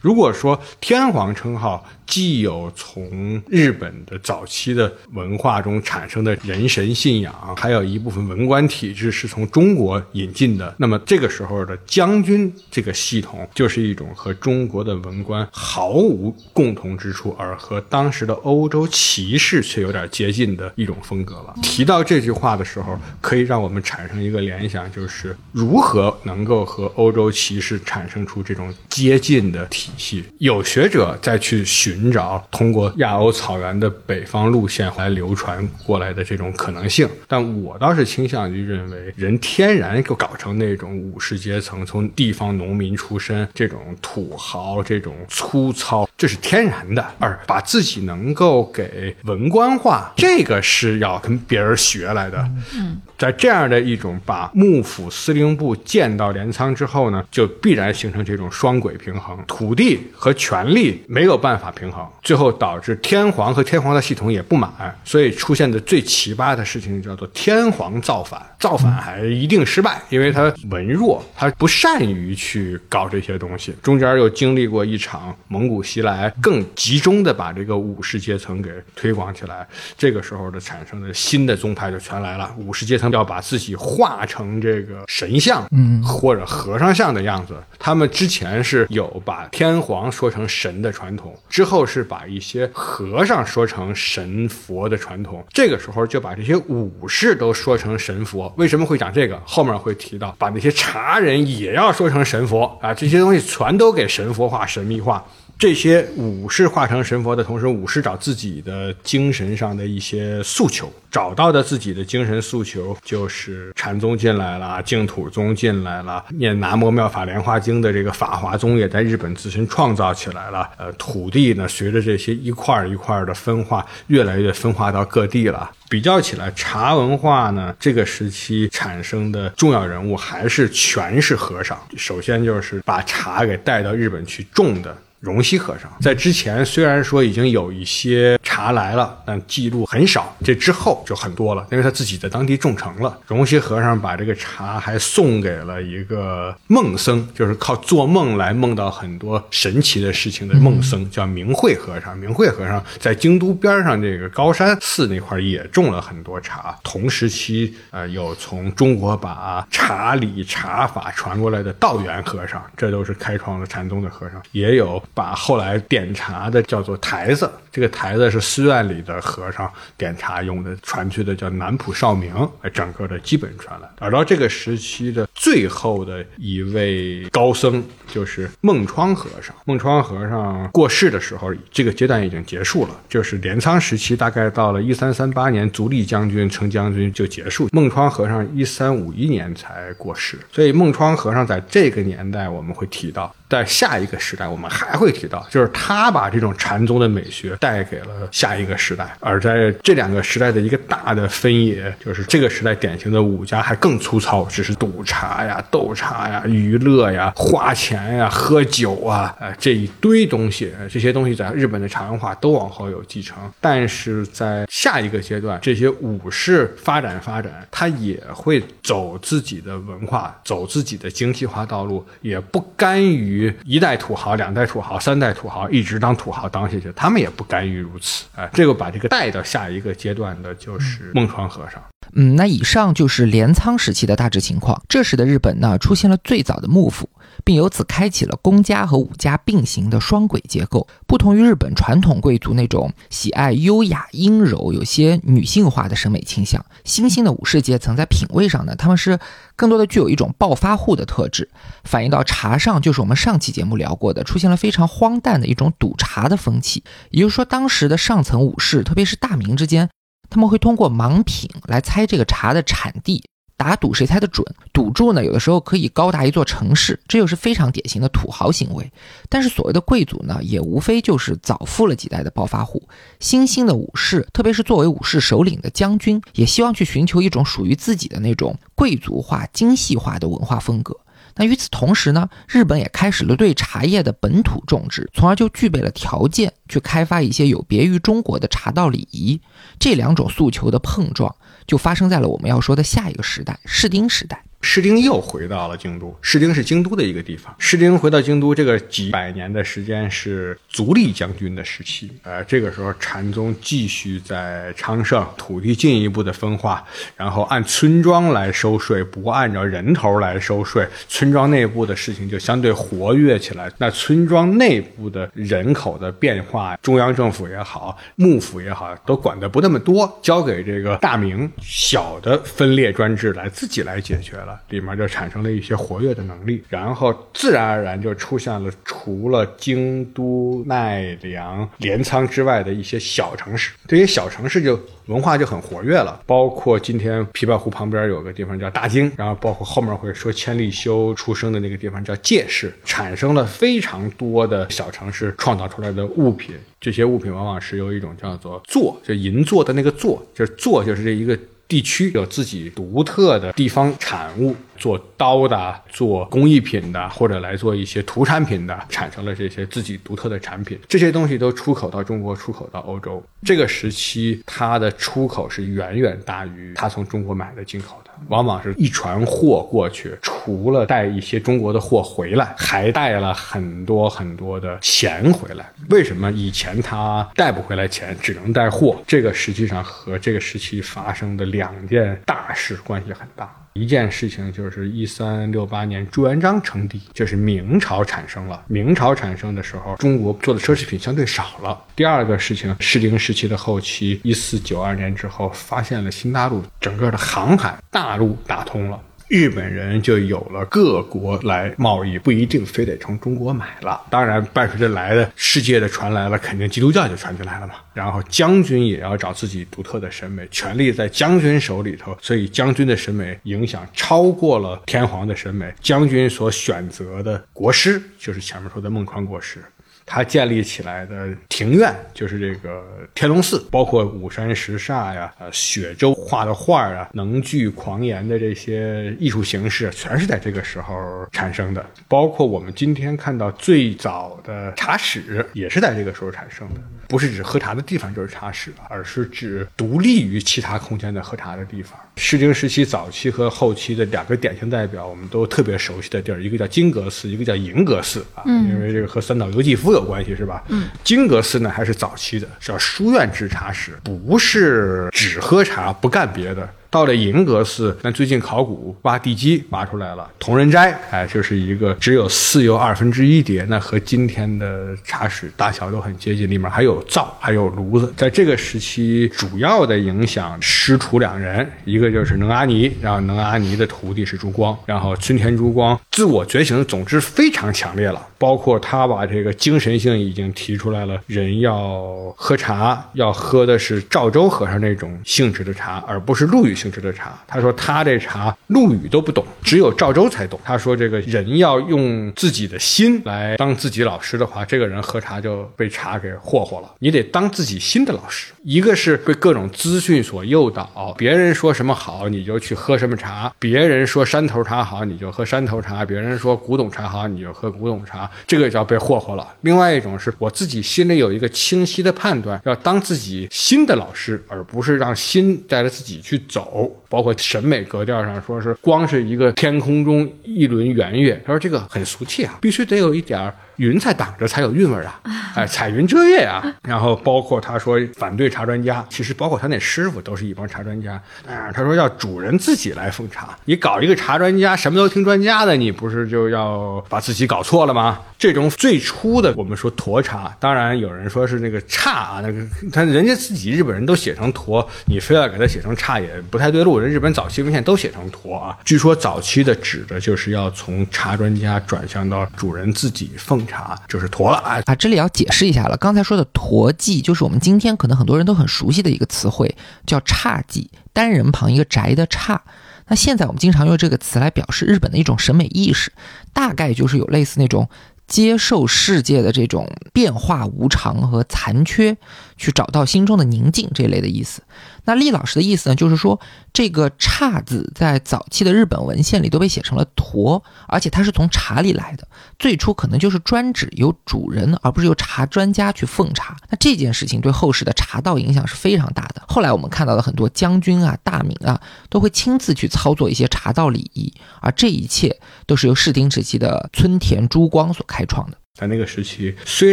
[0.00, 10.74] 如果说天皇称号，既有从日本的早期的文化中产生的人神信仰，还有一部分文官体制是从中国引进的。
[10.76, 21.54] 那么这个时候的将军这个系统，就是一种和中国的文官毫无共同之处，而和当时的欧洲骑士却有点接近的一种风格了。
[21.62, 30.24] 提到这句话的时候，可以让我们产生一个联想，就是如何能够和欧洲骑士产生出这种接近的体系。
[30.38, 31.99] 有学者再去寻。
[32.00, 47.06] 寻找通过亚欧草原的北方路线来流传过来的这种可能性，但我倒是倾向于认为，人天然就搞成那种武士阶层，从地方农民出身，这种土豪，这种粗糙，这是天然的。
[47.18, 52.50] 而把自己能够给文官化，这个是要跟别人学来的。
[52.74, 52.98] 嗯。
[53.18, 61.89] 在这样的一种把幕府司令部建到镰仓之后呢，就必然形成这种双轨平衡，土地和权力没有办法平衡，
[62.22, 64.70] 最后导致天皇和天皇的系统也不满，
[65.02, 68.44] 所以出现的最奇葩的事情叫做天皇造反。
[68.58, 73.74] 造反还一定失败，因为他文弱，他不善于去搞这些东西。
[73.82, 76.10] 中间又经历过一场蒙古袭来。
[76.10, 79.64] 来更集中的把这个武士阶层给推广起来。
[79.96, 87.54] 这个时候的产生的新的宗派就全来了，武士阶层要把自己化成这个神像，嗯，或者和尚像的样子。
[87.78, 95.44] 他们之前是有把天皇说成神的传统，之后后是把一些和尚说成神佛的传统。
[95.52, 98.52] 这个时候就把这些武士都说成神佛。
[98.56, 99.40] 为什么会讲这个？
[99.44, 105.24] 后面会提到，把那些茶人也要说成神佛啊，这些东西全都给神佛化、神秘化。
[105.60, 120.66] 这些武士化成神佛的同时，武士找自己的精神上的一些诉求，找到的自己的精神诉求就是禅宗进来了，净土宗进来了，念南无妙法莲华经的这个法华宗也在日本自身创造起来了。
[120.78, 125.70] 呃，土地呢，随着这些一块一块的分化，越来越分化到各地了。
[125.90, 131.78] 比较起来，茶文化呢，这个时期产生的重要人物还是全是和尚。
[131.98, 134.96] 首先就是把茶给带到日本去种的。
[135.20, 140.34] 荣西和尚在之前虽然说已经有一些茶来了，但记录很少。
[140.42, 143.18] 这之后就很多了，因为他自己在当地种成了。
[143.26, 152.16] 荣西和尚把这个茶还送给了一个梦僧，就是靠做梦来梦到很多神奇的事情的梦僧，叫明慧和尚。
[152.16, 156.74] 明慧和尚在京都边上这个高山寺那块也种了很多茶。
[156.82, 165.02] 同时期，呃，有从中国把茶理茶法传过来的道元和尚，这都是开创了禅宗的和尚，也有。
[165.12, 172.32] 把后来点茶的叫做台子，这个台子是寺院里的和尚点茶用的，传去的叫南浦少明，
[172.72, 173.88] 整个的基本传来。
[173.98, 179.54] 而到这个时期的最后的一位高僧就是孟窗和尚。
[179.64, 187.68] 孟窗和尚过世的时候，这个阶段已经结束了，就是镰仓时期，大概到了一三三八年，足利将军成将军就结束。
[187.72, 193.34] 孟窗和尚一三五一年才过世，所以孟窗和尚在这个年代我们会提到。
[193.50, 199.16] 在下一个时代，我们还会提到，就是他把这种禅宗的美学带给了下一个时代。
[199.18, 213.36] 而在这两个时代的一个大的分野，就是这个时代典型的武家还更粗糙，只是赌茶呀、斗茶呀、娱乐呀、花钱呀、喝酒啊，呃，这一堆东西，这些东西在日本的茶文化都往后有继承。
[213.60, 223.39] 但是在下一个阶段，这些武士发展发展，他也会走自己的文化，走自己的精细化道路，也不甘于。
[223.64, 228.24] 一代土豪、两代土豪、三代土豪，一直当土豪当下去，他们也不甘于如此。
[228.34, 231.82] 啊，这个把这个带到下一个阶段的，就是孟川和尚。
[232.14, 234.82] 嗯，那以上就是镰仓时期的大致情况。
[234.88, 237.08] 这时的日本呢，出现了最早的幕府。
[237.44, 240.86] 并由此开启了公家和武家并行的双轨结构。
[241.06, 249.18] 不同于日本传统贵族那种喜爱优雅阴柔、有些女性化的审美倾向，新兴的武士阶层在品味上呢，他们是
[249.56, 251.48] 更多的具有一种暴发户的特质。
[251.84, 256.84] 反映到茶上，就是我们上期节目聊过的，出现了非常荒诞的一种赌茶的风气。
[257.10, 259.88] 也就是说，当时的上层武士，特别是大名之间，
[260.28, 263.24] 他们会通过盲品来猜这个茶的产地。
[263.60, 264.42] 打赌谁猜得准？
[264.72, 268.90] 赌注呢，有的时候可以高达一座城市，这又是非常典型的土豪行为。
[269.28, 272.88] 但是所谓的贵族呢，也无非就是早富了几代的暴发户。
[273.18, 280.96] 新兴的武士，特别是作为武士首领的将军，也希望去寻求一种属于自己的那种贵族化、精细化的文化风格。
[281.36, 289.38] 那与此同时呢，日本也开始了对茶叶的本土种植，从而就具备了条件去开发一些有别于中国的茶道礼仪。
[289.78, 291.34] 这两种诉求的碰撞。
[291.70, 294.42] 就发生在了我们要说的下一个时代——士丁时代。
[294.62, 296.16] 士丁又回到了京都。
[296.20, 297.52] 士丁是京都的一个地方。
[297.58, 302.10] 士丁回到京都，这个几百年的时间是足利将军的时期。
[302.22, 306.84] 呃，这个时候禅宗继续在昌盛，土地进一步的分化，
[307.16, 310.86] 然后按村庄来收税，不按照人头来收税。
[311.08, 313.68] 村庄内部的事情就相对活跃起来。
[313.78, 324.49] 那村庄内部的人口的变化，中央政府也好，幕府也好，都管的不那么多，交给这个大明小的分裂专制来自己来解决了。
[324.68, 333.72] 里面就产生了一些活跃的能力，然后自然而然就出现了除了京都、奈良、镰仓之外的一些小城市。
[333.86, 346.54] 这些小城市就文化就很活跃了，包括今天琵琶湖旁边有个地方叫大京，然后包括后面会说千利休出生的那个地方叫界市，产生了非常多的小城市创造出来的物品。
[346.80, 351.38] 这些物品往往是由一种叫做“座”，就银座的那个“座”，就是“座”就是这一个。
[351.70, 354.54] 地区有自己独特的地方产物。
[354.80, 360.80] 做刀的、做工艺品的，或者来做一些土产品的，产生了这些自己独特的产品。
[360.88, 363.22] 这些东西都出口到中国，出口到欧洲。
[363.44, 375.70] 这个时期，它的出口是远远大于它从中国买的进口的，往往是一船货过去，除了带一些中国的货回来，还带了很多很多的钱回来。
[375.90, 378.98] 为什么以前它带不回来钱，只能带货？
[379.06, 383.54] 这个实际上和这个时期发生的两件大事关系很大。
[383.74, 388.64] 一件事情就是一三六八年朱元璋称帝，就是明朝产生了。
[388.66, 391.78] 明朝产生的时候，中国做的奢侈品相对少了。
[391.94, 398.98] 第二个事情，适龄时期的后期，一四九二年之后，发现了新大陆，整个的航海大陆打通了。
[399.30, 404.04] 日本人就有了各国来贸易，不一定非得从中国买了。
[404.10, 407.74] 当然，伴随着来的世界的传来了，肯定基督教就传进来了嘛。
[407.94, 415.72] 然后将军也要找自己独特的审美，权力在将军手里头，所以将军的审美影响超过了天皇的审美。
[415.80, 419.62] 将军所选择的国师，就是前面说的孟川国师。
[420.04, 422.82] 他建立起来的庭院就是这个
[423.14, 431.84] 天龙寺，包括五山石煞呀、呃雪舟画的画啊、能剧狂言的这些艺术形式，全是在这个时候产生的。
[432.08, 436.80] 包括我们今天看到最早的茶室，也是在这个时候产生的。
[437.08, 441.98] 不是指喝茶的地方就是茶室，而是指独立于其他空间的喝茶的地方。
[442.20, 450.62] 诗经时期早期和后期的两个典型代表，我们都特别熟悉的地儿，一个叫金阁寺，一个叫银阁寺啊，因为这个和三岛由纪夫有关系，是吧？
[450.68, 456.68] 嗯，金阁寺呢还是早期的，叫书院制茶室，不是只喝茶不干别的。
[456.90, 468.12] 到了银阁寺，那最近考古挖地基挖出来了，同仁斋，哎，就是一个只有四又二分之一叠，那和今天的茶室大小都很接近，里面还有灶，还有炉子。
[468.16, 486.74] 在这个时期，主要的影响师徒两人，一个就是能阿尼，然后能阿尼的徒弟是朱光，然后村田朱光自我觉醒，总之非常强烈了，包括他把这个精神性已经提出来了，人要喝茶，要喝的是赵州和尚那种性质的茶，而不是陆羽。
[486.80, 490.58] 性质的茶，他说他这茶陆羽都不懂，只有赵州才懂。
[490.64, 496.90] 他说这个人要用自己的心来当自己老师的话，这个人喝茶就被茶给霍霍了。
[497.00, 509.54] 你得当自己心的老师，一个是被各种资讯所诱导，别人说什么好你就去喝什么茶，别人说山头茶好你就喝山头茶，别人说古董茶好你就喝古董茶，这个叫被霍霍了。
[509.62, 516.99] 另外一种是我自己心里有一个清晰的判断，要当自己新的老师，而不是让新带着自己去走。
[517.10, 523.52] 包括审美格调上，说是光是一个天空中一轮圆月，他说这个很俗气啊， 必须得有一点儿。
[523.76, 525.18] 云彩挡着才有韵味啊！
[525.54, 526.62] 哎，彩云遮月啊！
[526.82, 531.12] 然后包括他说反对茶专家，其实包括他那师傅都是一帮茶专家。
[531.48, 538.20] 啊，他说要主人自己来奉茶，你搞一个茶专家，什么都听专家的，你不是就要把自己搞错了吗？
[538.38, 542.60] 这种最初的我们说沱茶，当然有人说是那个差啊，那个
[542.92, 546.99] 他人家自己日本人都写成沱，你非要给他写成差也不太对路。
[547.08, 548.76] 日本早期文献都写成驼啊。
[548.84, 553.60] 据说早期的指的就是要从茶专家转向到主人自己奉。
[553.70, 554.94] 茶就是驼了啊啊！
[554.96, 559.72] 这里要解释一下了，刚才说的“驼记”就是我们今天可能很多人都很熟悉的一个词汇，
[560.06, 562.58] 叫侘寂，单人旁一个宅的侘。
[563.06, 566.10] 那现在我们经常用这个词来表示日本的一种审美意识，
[566.52, 567.88] 大概就是有类似那种
[568.26, 572.16] 接受世界的这种变化无常和残缺，
[572.56, 574.62] 去找到心中的宁静这类的意思。
[575.10, 576.38] 那厉老师的意思呢，就是说
[576.72, 582.28] 这个“侘”字在早期的日本文献里都被写成了“驼”，而且它是从茶里来的，
[582.60, 586.56] 最初可能就是专指由主人，而不是由茶专家去奉茶。
[586.68, 589.42] 那这件事情对后世的茶道影响是非常大的。
[589.48, 598.59] 后来我们看到的很多将军啊、大名啊，都会亲自去操作一些茶道礼仪，而这一切都是由室町时期的村田珠光所开创的。
[598.80, 599.92] 在那个时期，虽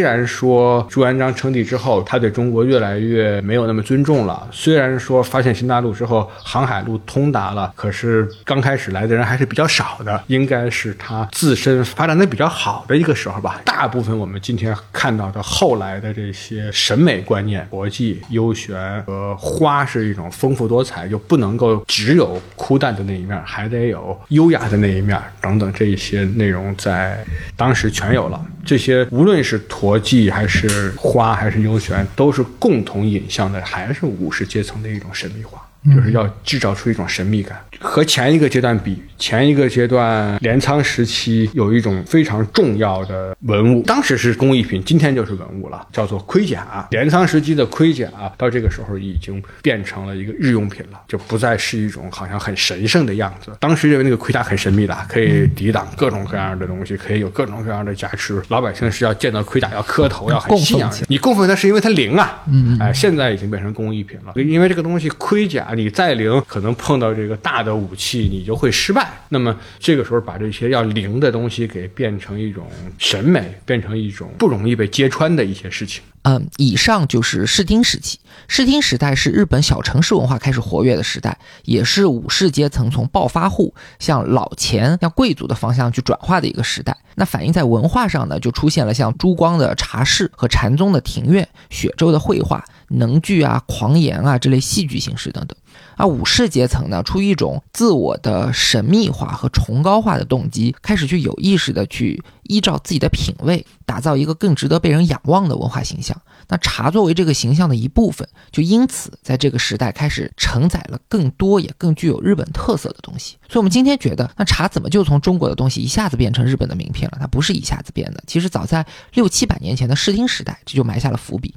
[0.00, 4.48] 然说朱元璋称帝之后，他对中国越来越没有那么尊重了。
[4.50, 13.60] 虽然说发现新大陆之后，航海路通达了，可是刚开始来的人还是比较少的，应该是他自身发展的比较好的一个时候吧。
[13.62, 27.22] 大部分我们今天看到的后来的这些审美观念，国际优选和花是一种丰富多彩，就不能够只有枯淡的那一面，还得有优雅的那一面等等这一些内容，在
[27.54, 28.42] 当时全有了。
[28.64, 35.67] 这这些无论是驼记还是花还是幽玄，都是共同引向的，还是武士阶层的一种神秘化。
[35.94, 37.58] 就是要制造出一种神秘感。
[37.80, 46.88] 和前一个阶段比，前一个阶段镰仓时期有一种非常重要的文物，当时是工艺品，今天就是文物了，叫做盔甲。
[46.90, 53.52] 镰仓时期的盔甲到这个时候已经变成了一个日用品了，就不再是一种好像很神圣的样子。
[53.60, 58.42] 当时认为那个盔甲很神秘的，可以抵挡各种各样的东西，可以有各种各样的加持。
[58.48, 60.92] 老百姓是要见到盔甲要磕头，要很信仰。
[61.06, 69.10] 你供奉它是因为它灵啊，嗯，哎，现在已经变成工艺品了，因为这个东西盔甲你再灵，可能碰到这个大的武器你就会失败。
[69.28, 72.66] 那么这个时候把这些要灵的东西给变成一种
[72.98, 76.02] 审美，变成一种不容易被揭穿的一些事情。
[76.22, 78.18] 嗯，以上就是室町时期。
[78.48, 86.94] 室町时代是日本小城市文化开始活跃的时代，也是武士阶层从暴发户向老钱、向贵族的方向去转化的一个时代。
[87.14, 95.56] 那反映在文化上呢，就出现了像朱光的茶室和禅宗的庭院、雪舟的绘画、能剧啊、狂言啊这类戏剧形式等等。
[95.98, 106.18] 而武士阶层呢，出于一种自我的神秘化和崇高化的动机，开始去有意识的去依照自己的品味，打造一个更值得被人仰望的文化形象。
[106.50, 113.36] 那茶作为这个形象的一部分，就因此在这个时代开始承载了更多也更具有日本特色的东西。
[113.48, 117.18] 所以，我们今天觉得，那茶怎么就从中国的东西一下子变成日本的名片了？
[117.20, 121.54] 它不是一下子变的，其实早在六七百年前的视听时代，这就埋下了伏笔。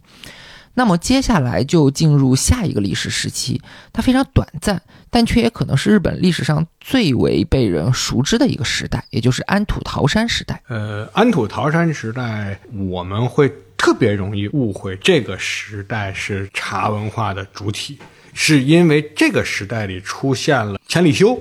[0.73, 3.61] 那么接下来就进入下一个历史时期，
[3.91, 10.61] 它非常短暂，但却也可能是日本历史上最为被人熟知的一个时代，也就是安土桃山时代。
[10.67, 17.97] 呃，安土桃山时代，我们会特别容易误会这个时代是茶文化的主体，
[18.33, 21.37] 是因为这个时代里出现了千里修，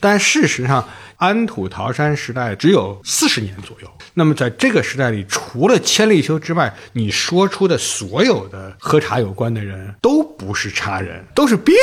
[0.00, 0.86] 但事实上。
[1.18, 11.74] 安土桃山时代只有四十年左右，那么在这个时代里，除了千利休之外，你说出的所有的喝茶有关的人都不是茶人，都是兵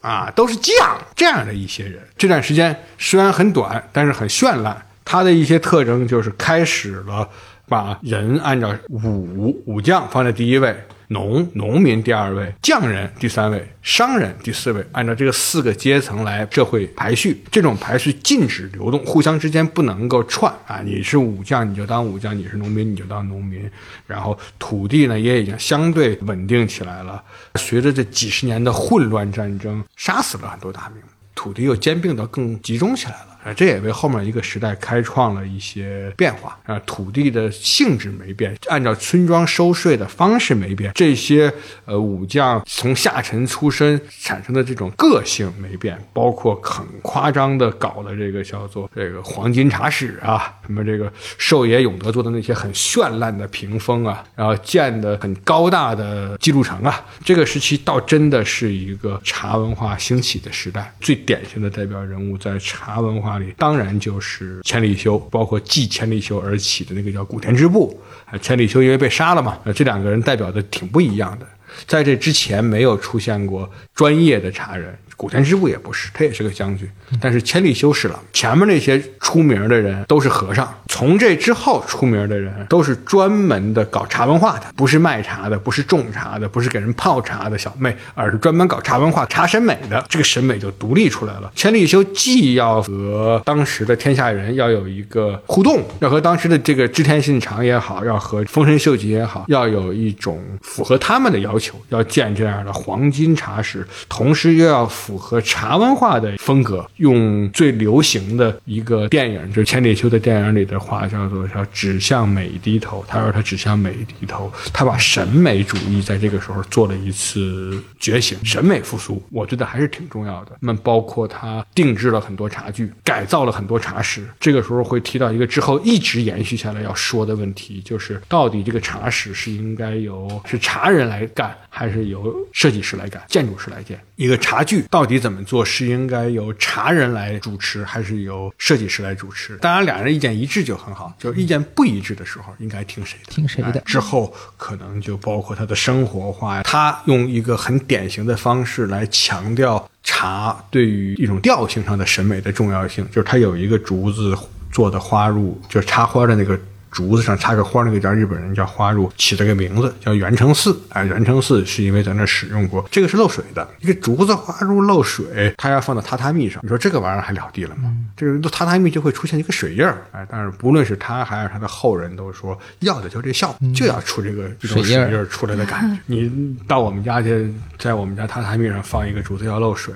[0.00, 2.00] 啊，都是将这样的一些人。
[2.16, 4.80] 这段时间虽然很短，但是很绚烂。
[5.04, 7.28] 它的一些特征就是开始了
[7.68, 10.72] 把人按照武武将放在第一位。
[11.08, 17.42] 农农民第二位，匠人第三位，商人第四位，按照这个四个阶层来社会排序。
[17.50, 20.80] 这种排序禁止流动，互相之间不能够串啊！
[20.84, 23.70] 你是武将，你就当武将；你是农民，你就当农民。
[24.06, 27.22] 然后土地呢，也已经相对稳定起来了。
[27.56, 31.02] 随着这几十年的混乱战争，杀死了很多大名，
[31.34, 33.33] 土地又兼并的更集中起来了。
[33.44, 36.80] 啊，这也为后面一个时代开创了一些变化啊。
[36.86, 41.52] 土地的性质没变，按照村庄收税的方式没变，这些
[41.84, 60.90] 呃武将从下沉出身产生的这种个性没变，包括很夸张的搞的这个叫做这个黄金茶室啊，什么这个寿野永德做的那些很绚烂的屏风啊，然后建的很高大的记录城啊，这个时期倒真的是一个茶文化兴起的时代。
[60.98, 63.33] 最典型的代表人物在茶文化。
[63.56, 68.00] 当然就是千里修，包括继千里修而起的那个叫古田支部。
[68.26, 71.46] 啊，千里修因为被杀了嘛，这两个人代表的挺不一样的。
[71.86, 74.96] 在这之前没有出现过专业的茶人。
[75.16, 76.88] 古田之部也不是，他也是个将军，
[77.20, 78.20] 但是千利休是了。
[78.32, 90.04] 前面那些出名的人都是和尚，从这之后出名的人都是专门的搞茶文化的，不是卖茶的，不是种茶的，不是给人泡茶的小妹，而是专门搞茶文化、茶审美的。
[90.08, 91.50] 这个审美就独立出来了。
[91.54, 104.90] 千利休既要和当时的天下人要有一个互动，要和当时的这个织田信长也好，要和丰臣秀吉也好，要有一种符合他们的要求，要建这样的黄金茶室，同时又要。
[105.04, 113.04] 符合茶文化的风格，用最流行的一个电影，就是千里修的电影里的话，叫做“叫指向美低头”。
[113.06, 120.52] 他说他指向美低头，他把审美主义在这个时候做了一次觉醒，审美复苏，我觉得还是挺重要的。
[120.60, 124.26] 那么包括他定制了很多茶具，改造了很多茶室。
[124.40, 134.84] 这个时候会提到一个之后一直延续下来要说的问题，就是到底这个茶室是应该由是茶人来干，还是由设计师来干、建筑师来建一个茶具？
[134.90, 139.56] 到底怎么做是应该由茶人来主持，还是由设计师来主持？
[139.56, 141.12] 当然，两人意见一致就很好。
[141.18, 143.32] 就是意见不一致的时候，应该听谁的？
[143.32, 143.80] 听谁的？
[143.80, 154.36] 之后可能就包括他的生活化，他用一个很典型的方式来强调茶对于一种调性上的审美的重要性，就是他有一个竹子
[154.70, 156.58] 做的花入，就是插花的那个。
[156.94, 160.80] 竹子上插个花，那个叫日本人叫花入，起了个名字叫元成寺。
[160.90, 167.92] 哎，元成寺是因为在那使用过，这个是漏水的，一个竹子花入漏水，它要放到榻榻米上，你说这个玩意儿还了地了吗？
[168.16, 169.98] 这个榻榻米就会出现一个水印儿。
[170.12, 176.00] 哎，但是不论是他还是他的后人都说，要的就这效果，就要出这个这种水印儿出来的感觉。
[176.06, 179.92] 你到我们家去，在我们家榻榻米上放一个竹子要漏水，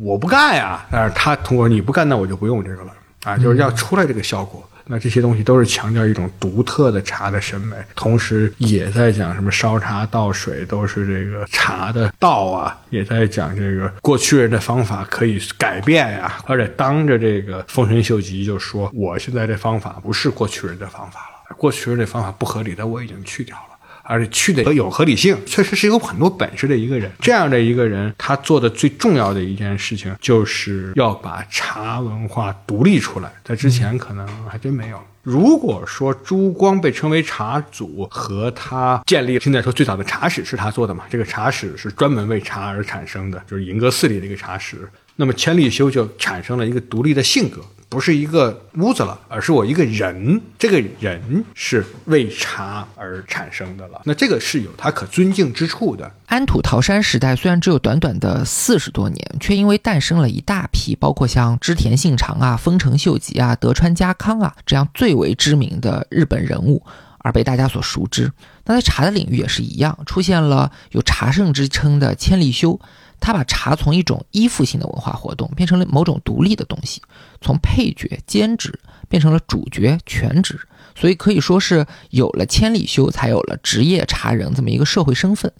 [0.00, 0.84] 我不干呀。
[0.90, 2.92] 但是他通过你不干，那我就不用这个了
[3.22, 4.66] 啊，就是要出来这个效果。
[4.90, 16.38] 那这些东西都是强调一种独特的茶的审美，同时也在讲什么烧茶倒水都是这个茶的道啊，也在讲这个过去人的方法可以改变呀。
[16.46, 23.62] 而且当着这个丰臣秀吉就说：“我现在这方法不是过去人的方法了，过去人的方法不合理的我已经去掉了。”
[24.10, 27.08] 而且去的有合理性，确实是有很多本事的一个人。
[27.20, 33.32] 这样的一个人，他做的最重要的一件事情，就是要把茶文化独立出来。
[33.44, 35.00] 在之前可能还真没有。
[35.22, 41.04] 如果说朱光被称为茶祖，和他建立现在说最早的茶室是他做的嘛？
[41.08, 44.88] 这个茶室是专门为茶而产生的，就是银阁寺里的一个茶室。
[45.14, 47.60] 那么千利休就产生了一个独立的性格。
[47.90, 50.40] 不是一个屋子了，而是我一个人。
[50.56, 56.08] 这个人是为茶而产生的了，那这个是有他可尊敬之处的。
[56.26, 66.80] 安土桃山时代虽然只有短短的四十多年，却因为诞生了一大批，包括像织田信长啊、丰臣秀吉啊、德川家康啊这样最为知名的日本人物，
[67.18, 68.30] 而被大家所熟知。
[68.66, 72.78] 那在茶的领域也是一样，出现了有茶圣之称的千利休。
[73.20, 77.02] 他把茶从一种依附性的文化活动变成了某种独立的东西，
[77.40, 80.58] 从配角兼职变成了主角全职，
[80.96, 85.52] 所以可以说是有了千里修，才有了职业茶人这么一个社会身份。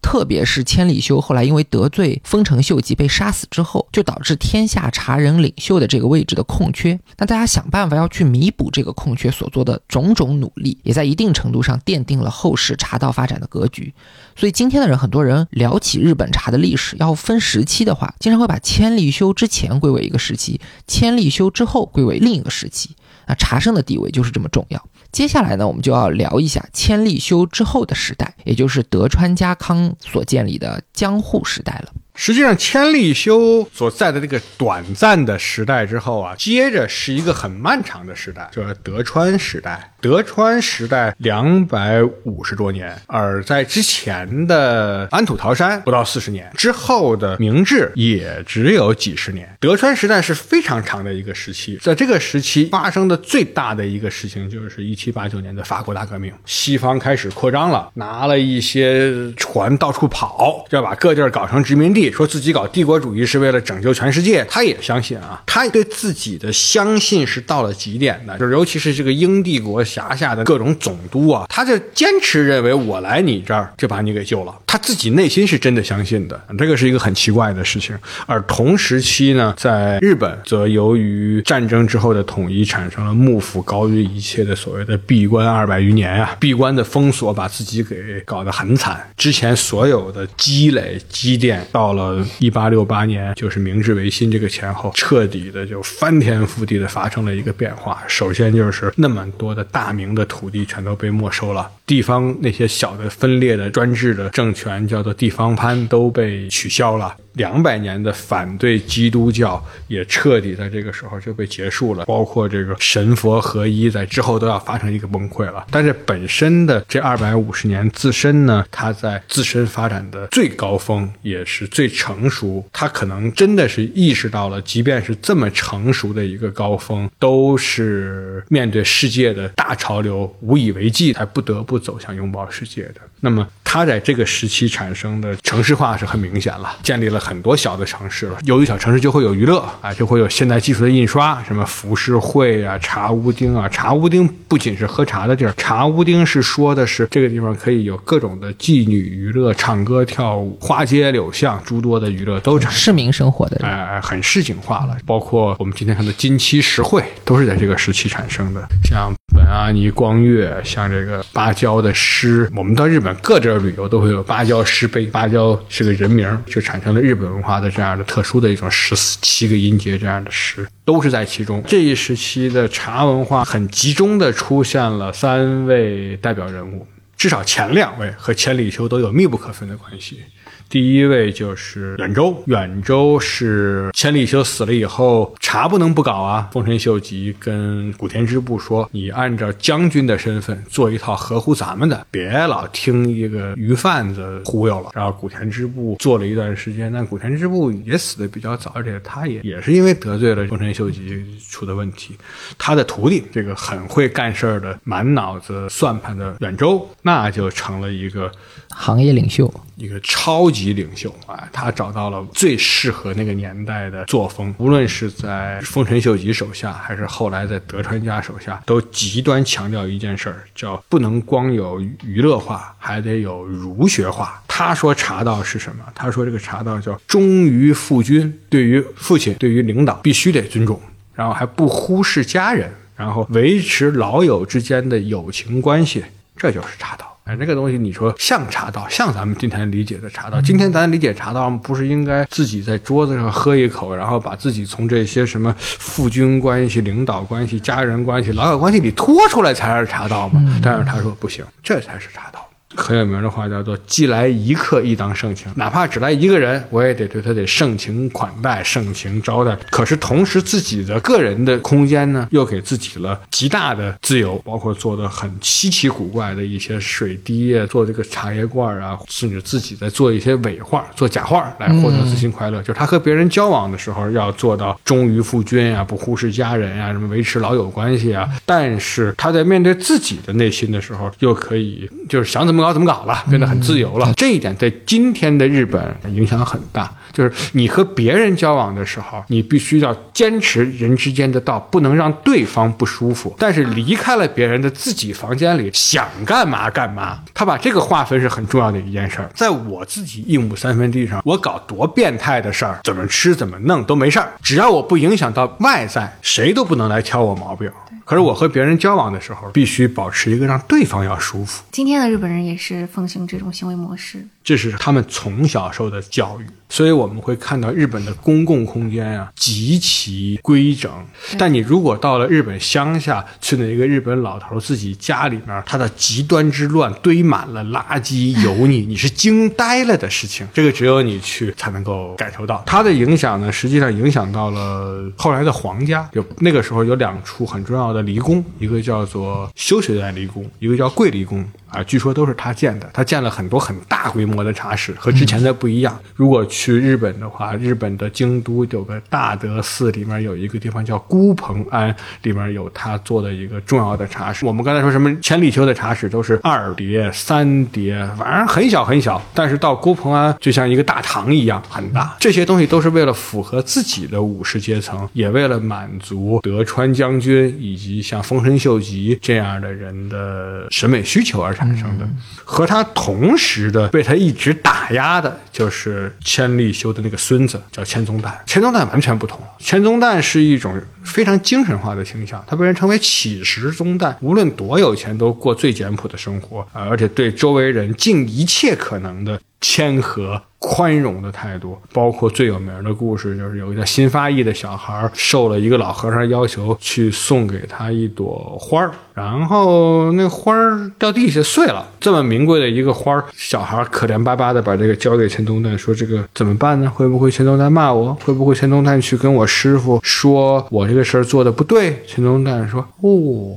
[0.00, 6.98] 特别是千里修后来因为得罪丰臣秀吉被杀死之后，就导致天下茶人领袖的这个位置的空缺。
[7.18, 13.92] 那大家想办法要去弥补这个空缺所做的种种努力，也在一定程度上奠定了后世茶道发展的格局。
[14.36, 22.94] 所以今天的人，很多人聊起日本茶的历史，要分时期的话，经常会把千利休之前归为一个时期，千利休之后归为另一个时期。
[23.26, 24.88] 那茶圣的地位就是这么重要。
[25.16, 31.90] 接下来呢，我们就要聊一下千利休之后的时代，也就是德川家康所建立的江户时代了。
[32.16, 39.92] 实际上，千利休所在的这个短暂的时代之后啊，接着是一个很漫长的时代，就是德川时代。
[40.00, 49.48] 德川时代两百五十多年，而在之前的安土桃山不到四十年，之后的明治也只有几十年。
[49.58, 64.44] 德川时代是非常长的一个时期，在这个时期发生的最大的一个事情就是一七八九年的法国大革命，西方开始扩张了，拿了一些船到处跑，要把各地搞成殖民地，说自己搞帝国主义是为了拯救全世界。
[64.48, 69.76] 他也相信啊，他对自己的相信是到了极点的，就是尤其是这个英帝国。
[69.86, 77.96] 辖下的各种总督啊，他就坚持认为我来你这儿就把你给救了，他自己内心是真的相信的，这个是一个很奇怪的事情。
[78.26, 89.08] 而同时期呢，在日本则由于战争之后的统一，产生了幕府高于一切的所谓的闭关二百余年啊，闭关的封锁把自己给搞得很惨。
[89.16, 98.00] 之前所有的积累积淀，到了一八六八年，就是明治维新这个前后，彻底的就翻天覆地的发生了一个变化。
[98.06, 99.86] 首先就是那么多的大。
[99.86, 107.16] 大明的土地全都被没收了，地方那些小的分裂的专制的政权，叫做地方藩，都被取消了。
[107.36, 115.66] 两百年的反对基督教也彻底在这个时候就被结束了，包括这个神佛合一，在之后都要发生一个崩溃了。
[115.70, 122.66] 但是本身的这二百五十年自身呢，它在自身发展的最高峰，也是最成熟。
[122.72, 132.94] 它可能真的是意识到了，即便是这么成熟的一个高峰，都是面对世界的大潮流无以为继，才不得不走向拥抱世界的。
[133.26, 138.38] 那么，它在这个时期产生的城市化是很明显了，建立了很多小的城市了。
[138.44, 143.68] 由于小城市就会有娱乐啊，就会有现代技术的印刷，什么浮世绘啊、茶屋町啊。
[143.68, 154.96] 茶屋町不仅是喝茶的地儿，茶屋町是说的是这个地方可以有各种的妓女娱乐、唱歌跳舞、花街柳巷，诸多的娱乐都产市民生活的，哎，很市井化了。
[155.04, 158.64] 包括我们今天看的金漆石绘，都是在这个时期产生的。
[158.84, 163.15] 像本阿尼光月，像这个芭蕉的诗，我们到日本。
[163.22, 171.62] 各地儿旅游都会有芭蕉石碑，芭蕉是个人名，就产生了日本文化的这样的特殊的一种十四七个音节这样的诗，都是在其中。
[171.66, 176.86] 这一时期的茶文化很集中的出现了三位代表人物，
[177.16, 180.20] 至少前两位和千里秋都有密不可分的关系。
[180.68, 186.50] 第一位就是远州，远州是千利休死了以后，茶不能不搞啊。
[186.52, 202.16] 丰臣秀吉跟古田支部说：“你按照将军的身份做一套合乎咱们的，别老听一个鱼贩子忽悠了。”然后古田支部做了一段时间，但古田支部也死的比较早，而且他也也是因为得罪了丰臣秀吉出的问题。
[202.58, 208.30] 他的徒弟这个很会干事儿的、满脑子算盘的远州，那就成了一个。
[208.78, 211.48] 行业领袖，一个超级级领袖啊！
[211.52, 224.42] 他找到了最适合那个年代的作风，无论是在丰臣秀吉手下，还是后来在德川家手下，都极端强调一件事儿，叫不能光有娱乐化，还得有儒学化。
[224.48, 225.84] 他说茶道是什么？
[225.94, 230.80] 他说这个茶道叫忠于父君，对于父亲、对于领导必须得尊重，
[231.14, 236.04] 然后还不忽视家人，然后维持老友之间的友情关系，
[236.36, 237.15] 这就是茶道。
[237.26, 240.40] 哎，这个东西你说像茶道，像咱们今天理解的茶道。
[240.40, 250.40] 今天咱理解茶道，不是应该自己在桌子上喝一口，然后把自己从这些什么父君关系、领导关系、家人关系、老友关系里拖出来才是茶道吗？
[250.62, 252.45] 但是他说不行，这才是茶道。
[252.74, 255.50] 很有名的话叫做“既来一客，亦当盛情”。
[255.56, 259.56] 哪怕只来一个人，我也得对他得盛情款待、盛情招待。
[259.70, 272.60] 可是同时，自己的个人的空间呢，又给自己了极大的自由，包括做的很稀奇古怪的一些水滴啊，做这个茶叶罐啊，甚至自己在做一些伪画、做假画来获得自信快乐。
[272.62, 278.28] 就是他和别人交往的时候，要做到忠于夫君啊，不忽视家人啊，什么维持老友关系啊。
[278.44, 282.55] 但是他在面对自己的内心的时候，又可以就是想怎么。
[282.62, 283.24] 搞怎么搞了？
[283.28, 284.12] 变得很自由了。
[284.16, 286.92] 这一点在今天的日本影响很大。
[287.16, 293.34] 就是你和别人交往的时候，你必须要坚持人之间的道，不能让对方不舒服。
[293.38, 297.20] 但是离开了别人的自己房间里，想干嘛干嘛。
[297.32, 299.30] 他把这个划分是很重要的一件事儿。
[299.34, 307.72] 在我自己一亩三分地上，我搞多变态的事儿，怎么吃怎么弄都没事儿，只要我不影响到外在，谁都不能来挑我毛病。
[308.04, 311.64] 可是我和别人交往的时候，必须保持一个让对方要舒服。
[311.72, 316.46] 今天的日本人也是奉行这种行为模式，这是他们从小受的教育。
[316.68, 320.90] 所以我们会看到日本的公共空间啊极其规整，
[321.38, 330.46] 但你如果到了日本乡下，去那一个日本老头自己家里面，他的极端之乱，堆满了垃圾油腻，你是惊呆了的事情。
[330.52, 333.50] 这个只有你去才能够感受到它的影响呢。
[333.50, 341.44] 实际上影响到了后来的皇家，有那个时候有两处很重要的离宫，一个叫做修学院离宫，一个叫桂离宫。
[341.70, 342.88] 啊，据说都是他建的。
[342.92, 345.98] 他建了很多很大规模的茶室，和之前的不一样。
[346.14, 351.92] 如果去日本的话，日本的京都有个大德寺，里面有一个地方叫孤蓬庵，
[352.22, 354.46] 里面有他做的一个重要的茶室。
[354.46, 359.20] 我们刚才说什么千里秋的茶室都是二叠、三叠，反正很小很小。
[359.34, 362.16] 但是到孤蓬庵就像一个大堂一样很大。
[362.20, 371.55] 这些东西都是为了符合自己的武士阶层，也为了满足德川将军以及像丰臣秀吉这样的人的审美需求而。
[371.56, 372.06] 产生的
[372.44, 378.32] 和他同时的被他一直打压的，就是千利休的那个孙子，叫千宗旦。
[378.44, 389.40] 千宗旦完全不同，千宗旦是一种非常精神化的形象，他被人称为乞食宗旦，无论多有钱都过最简朴的生活啊，而且对周围人尽一切可能的。
[389.58, 401.86] 谦和宽容的态度，包括最有名的故事，就是有一个新发艺的小孩受了一个老和尚要求去送给他一朵花儿，然后那花儿掉地下碎了。
[402.00, 406.90] 这么名贵的一个花儿，小孩可怜巴巴的把这个交给钱东旦，说：“这个怎么办呢？
[406.90, 408.12] 会不会钱东旦骂我？
[408.24, 413.56] 会不会钱东旦去跟我师傅说我这个事儿做的不对？”钱东旦说：“哦。”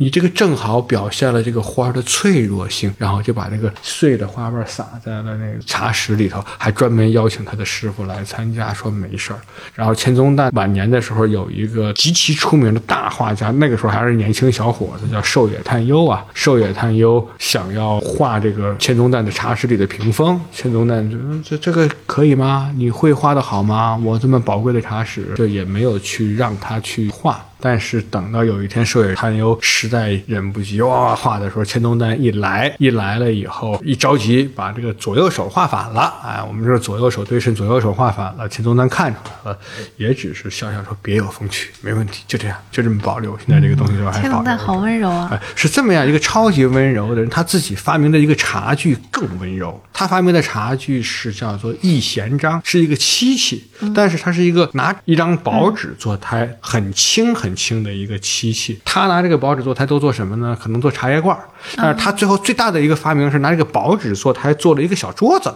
[0.00, 9.40] 你这个正好表现了这个花的脆弱性，然后就把那个碎的花瓣撒在了那个茶室里头，还专门邀请他的师傅来参加，说没事儿。
[9.74, 16.24] 然后千宗旦晚年的时候有一个极其出名的大画家，那个时候还是年轻小伙子，叫寿野探幽啊。
[16.32, 22.72] 寿野探幽想要画这个千宗旦的茶室里的屏风，千宗旦就这这个可以吗？
[22.76, 24.00] 你会画的好吗？
[24.04, 27.44] 我这么宝贵的茶室，就也没有去让他去画。
[27.60, 36.14] 但是等到有一天，寿野探幽实在忍不及哇画的时候，千宗旦一来，一来了以后，一着急把这个左右手画反了。
[36.24, 38.48] 哎，我们这左右手对称，左右手画反了。
[38.48, 39.58] 千宗旦看出来了，
[39.96, 43.36] 也只是笑笑说：“别有风趣，没问题，就这样，就这么保留。
[43.44, 45.28] 现在这个东西就还保留。”千宗旦好温柔啊！
[45.32, 49.82] 哎，是这么样一个超级温柔的人，他自己发明的一个茶具更温柔。
[49.92, 57.47] 他发明的茶具是叫做一弦章，是一个漆器，但是它是一个拿一张薄纸做胎，很轻很。
[57.48, 60.56] 很轻的一个漆器，他拿这个薄纸做他都做什么呢？
[60.60, 61.36] 可能做茶叶罐
[61.76, 65.50] 但是他最后最大的一个发明是拿这个薄纸做他还做了一个小桌子，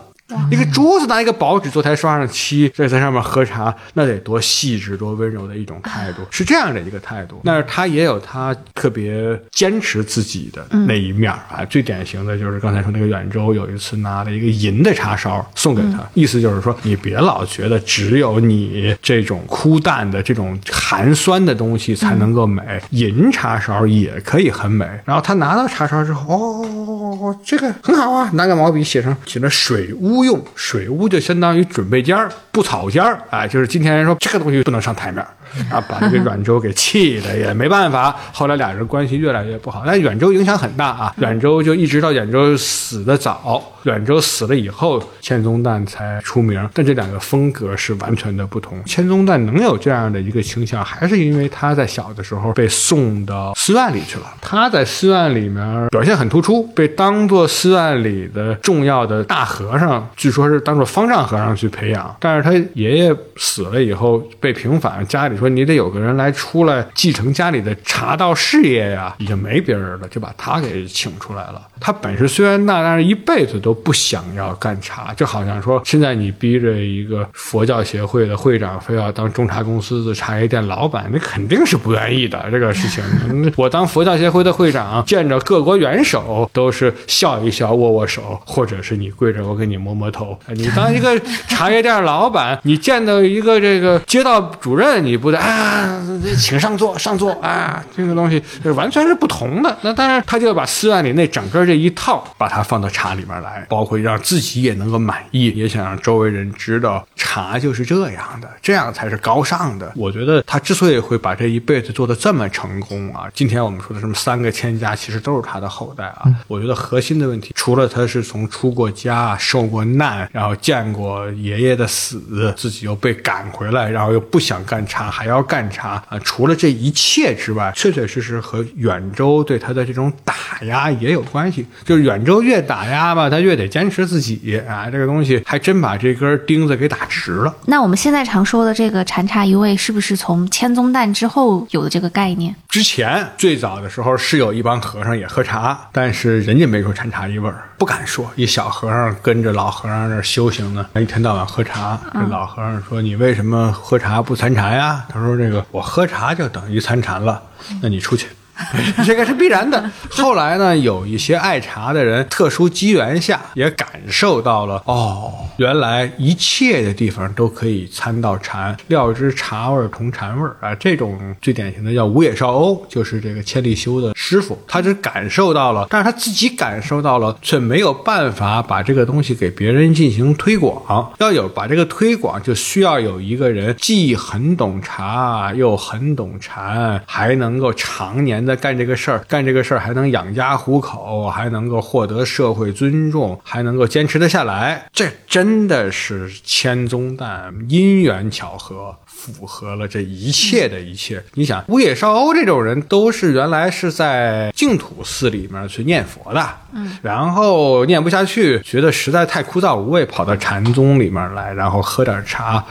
[0.51, 7.41] 一个桌子拿一个薄纸做台刷上漆，再在上面喝茶，那得多细致、多温柔的一种态度，是这样的一个态度。
[7.45, 11.65] 但是他也有他特别坚持自己的那一面儿啊。
[11.67, 24.89] 最典型的就是刚才说那个远州，有一次拿了一个银的茶勺送给他，意思就是说你别老觉得只有你这种枯淡的、这种寒酸的东西才能够美，银茶勺也可以很美。
[25.05, 35.25] 然后他拿到茶勺之后，哦，这个很好啊，拿个毛笔写上写了水屋用，水屋就相当于准备间儿、布草间儿，哎，就是今天人说这个东西不能上台面。
[35.71, 38.15] 啊，把这个 阮周给气的也没办法。
[38.33, 41.15] 后来俩人关系越来越不好，但阮周影响很大啊。
[41.17, 46.69] 阮周就一直到阮周死的早，阮周死了以后，千宗旦才出名。
[46.73, 48.83] 但这两个风格是完全的不同。
[48.85, 54.27] 千宗旦能有这样的一个倾向，还是因为他在小的时候被送到寺院里去了。
[54.41, 62.15] 他在寺院里面表现很突出，被当做寺院里的重要的大和尚，据说是当做方丈和尚去培养。
[62.19, 65.37] 但是他爷爷死了以后被平反，家里。
[65.43, 71.61] 说你得有个人来出来继承家里的茶道事业呀，已经没别人了，就把他给请出来了。
[71.81, 82.49] 他本事虽然大，但是一辈子都不想要干茶，就好像说现在你逼着一个佛教协会的会长非要当中茶公司的茶叶店老板，那肯定是不愿意的。
[82.53, 90.39] 这个事情，我当佛教协会的会长，见着各国元首都是笑一笑、握握手，或者是你跪着我给你摸摸头。
[90.55, 91.19] 你当一个
[91.49, 95.32] 茶叶店老板，你见到一个这个街道主任，你不？
[95.39, 96.01] 啊，
[96.39, 97.85] 请上座，上座啊！
[97.97, 99.79] 这个东西是完全是不同的。
[99.83, 109.93] 那当然，他就要把寺院里那整个这一套，把它放到茶里面来，包括让自己也能够满意，也想让周围人知道茶就是这样的，这样才是高尚的。
[109.95, 116.25] 我觉得他之所以会把这一辈子做得这么成功啊，今天我们说的什么三个千家，其实都是他的后代啊。
[116.49, 125.03] 我觉得核心的问题，除了他是从出过家、受过难，然后见过爷爷的死，自己又被赶回来，然后又不想干茶。
[125.13, 126.19] 还还要干茶啊！
[126.25, 131.65] 除了这一切之外，确确实实和远州对他的这种打压也有关系。
[131.85, 134.91] 就是远州越打压吧，他越得坚持自己啊！
[134.91, 137.55] 这个东西还真把这根钉子给打直了。
[137.67, 142.53] 那我们现在常说的这个禅茶一味，是不是从千宗旦之后有的这个概念？
[142.73, 148.33] 之前最早的时候是有一帮和尚也喝茶，但是人家没说禅茶一味儿，不敢说。
[148.35, 152.01] 一小和尚跟着老和尚那修行呢，一天到晚喝茶。
[152.15, 157.43] 这老和尚说：“你为什么喝茶不参禅呀？”他说：“这个我喝茶就等于参禅了，
[157.83, 158.29] 那你出去。”
[159.05, 159.91] 这个是必然的。
[160.11, 170.75] 后来呢，有一些爱茶的人，特殊机缘下也感受到了，哦，原来一切的地方都可以参到禅，料之茶味同禅味啊。
[170.75, 181.13] 这种最典型的叫五野少欧，就是这个千利休的师傅，他只感受到了，但是他自己感受到了，却没有办法把这个东西给别人进行推广。
[181.19, 188.42] 要有把这个推广，就需要有一个人既很懂茶，又很懂禅，还能够常年。
[188.47, 201.23] 在干这个事儿，干这个事儿还能养家糊口，还能够获得社会尊重，还能够坚持得下来，这真的是千宗旦因缘巧合，符合了这一切的一切。
[201.35, 212.65] 你想，乌野绍欧这种人，都是原来是在净土寺里面去念佛的，嗯，然后念不下去，觉得实在太枯燥无味，跑到禅宗里面来，然后喝点茶。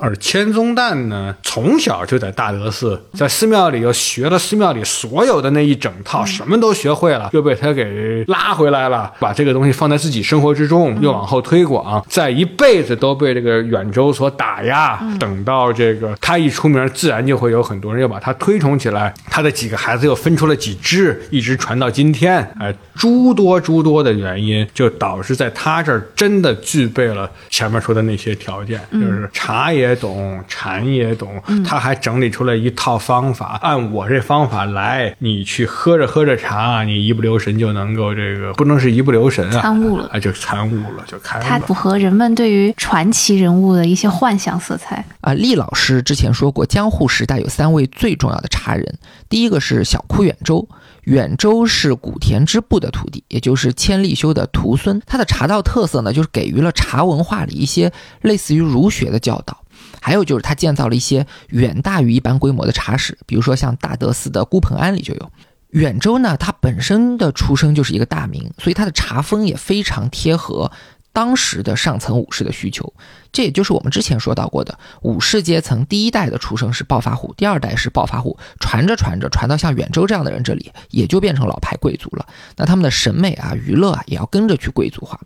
[0.00, 14.96] 而千宗旦呢，从小就在大德寺，在寺庙里又学了寺庙里所有的那一整套，什么都学会了，又被他给拉回来了，把这个东西放在自己生活之中，又往后推广，在一辈子都被这个远州所打压。
[15.18, 22.38] 等到这个他一出名，自然就会有很多人又把他推崇起来，他的几个孩子又分出了几支，一直传到今天。
[22.60, 29.87] 哎，诸多诸多的原因，就导致在他这儿真的具备了前面说的那些条件，就是茶叶。
[29.88, 41.44] 也懂禅也懂，他还整理出了一套方法，按我这方法来，你去喝着喝着茶，你一不留神就能够这个，不能是一不留神啊，参悟了，啊，就参悟了，就开了。
[41.44, 45.32] 它符合人们对于传奇人物的一些幻想色彩啊。
[45.32, 50.68] 厉老师之前说过，江户时代有三位最重要的茶人，第一个是小窟远州。
[51.04, 55.00] 远州是古田之部的徒弟，也就是千利休的徒孙。
[55.06, 59.57] 他的茶道特色呢，就是给予了茶文化里一些类似于儒学的教导。
[60.00, 65.32] 还有就是他建造了一些远大于一般规模的茶室，比如说像大德寺的孤蓬庵里就有。
[65.70, 70.70] 远州呢，他本身的出生就是一个大名，所以他的茶风也非常贴合。
[71.10, 72.92] 当时的上层武士的需求，
[73.32, 82.24] 这也就是我们之前说到过的武士阶层第一代的出生是暴发户，第二代是暴发户，传着传着传到像远州这样的人这里，也就变成老牌贵族了。
[82.56, 85.18] 那他们的审美啊、娱乐啊，也要跟着去贵族化。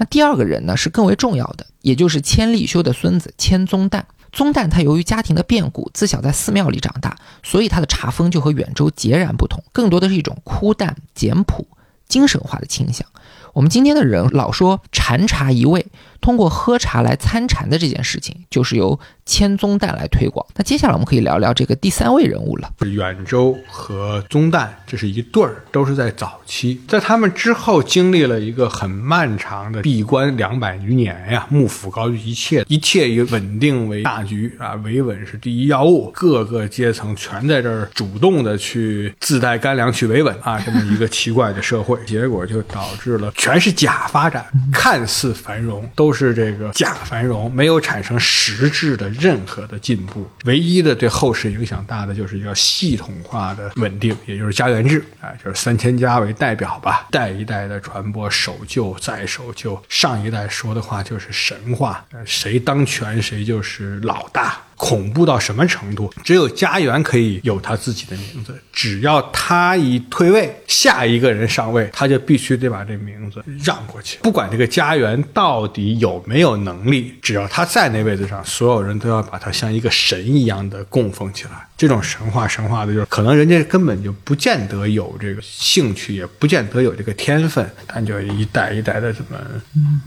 [0.00, 4.02] 那第二个人呢是更为重要的，也就是千利休的孙子千宗旦。
[4.32, 11.68] 宗旦他由于家庭的变故，自小在寺庙里长大，所以他的茶风就和远州截然不同，更多的是一种枯淡、简朴、
[12.08, 13.06] 精神化的倾向。
[13.52, 15.84] 我们今天的人老说禅茶一味，
[16.20, 20.44] 通过喝茶来参禅的这件事情，就是由千宗旦来推广。
[20.54, 22.70] 那接下来我们可以聊聊这个第三位人物了。
[22.86, 50.28] 远州和宗旦这是一对儿，都是在早期，在他们之后经历了一个很漫长的闭关两百余年呀，幕府高于一切，一切以稳定为大局啊，维稳是第一要务，各个阶层全在这儿主动的去自带干粮去维稳啊，这么一个奇怪的社会，结果就导致了全是假发展，看似繁荣，都都是这个假繁荣，没有产生实质的任何的进步。
[50.44, 59.80] 唯一的对后世影响大的就是要系统化的稳定，也就是家园制啊，就是三千家为代表吧，代一代的传播守旧再守旧。
[59.88, 64.60] 上一代说的话就是神话，谁当权谁就是老大。
[64.80, 66.10] 恐怖到什么程度？
[66.24, 74.18] 只有家园可以有他自己的名字，只要他一退位，下一个人上位，他就必须得把这名字让过去。
[74.22, 81.68] 不管这个家园到底有没有能力，只要他在那位置上，所有人都要把他像一个神一样的供奉起来。
[81.80, 89.38] 这种神话神话的，就是可能人家根本就不见得有这个兴趣，也不见得有这个天分，但就一代一代的这么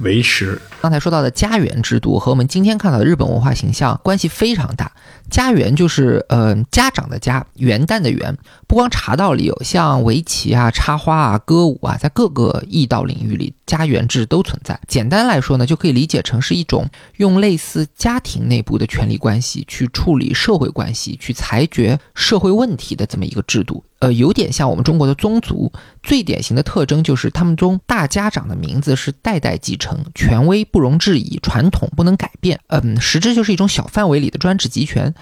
[0.02, 0.62] 维持。
[0.80, 4.92] 刚才说到的家园制度和我们今天看到的日本文化形象关系非常大。
[5.32, 8.38] 家园就是呃家长的家，元旦的元。
[8.68, 14.80] 不光茶道里有，像围棋啊、插花啊、歌舞啊，在各个艺道领域里，家园制都存在。
[14.88, 23.84] 简单来说呢，就可以理解成是一种用类似家庭内部的权力关系去处理社会关系、去裁决社会问题的这么一个制度。
[24.00, 32.60] 呃，有点像我们中国的宗族，最典型的特征就是他们中大家长的名字是代代继承，权威不容置疑，传统不能改变。
[32.68, 35.14] 嗯，实质就是一种小范围里的专制集权。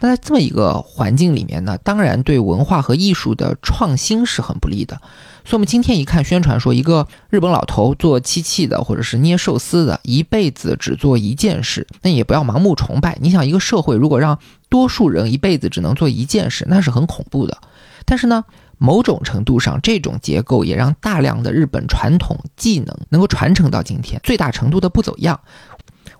[0.00, 5.00] 那在这么一个环境里面呢，当然对文化和艺术的创新是很不利的。
[5.44, 13.16] 所以，我们今天一看宣传说，一个日本老头做漆器的，或者是捏寿司的，一辈子只做一件事，那也不要盲目崇拜。
[13.20, 14.38] 你想，一个社会如果让
[14.68, 17.56] 多数人一辈子只能做一件事，那是很恐怖的。
[18.04, 18.44] 但是呢，
[18.76, 25.40] 某种程度上，这种结构也让大量的日本传统技能能够传承到今天，最大程度的不走样。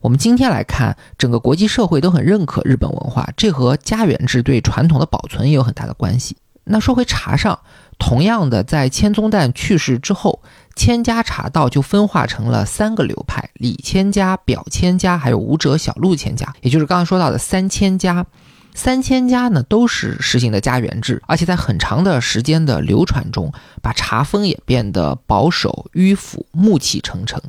[0.01, 6.37] 我们今天来看，整个国际社会都很认可日本文化，这和家园制对传统的保存也有很大的关系。
[6.65, 7.59] 那说回茶上，
[7.99, 10.43] 同样的，在千宗旦去世之后，
[10.77, 18.27] 千家茶道就分化成了三个流派：李千家、表千家，还有武者小路千家，也就是刚刚说到的三千家。
[18.75, 27.43] 三千家呢都是实行的家园制，而且在很长的时间的流传中，把茶风也变得保守、迂腐、暮气沉沉。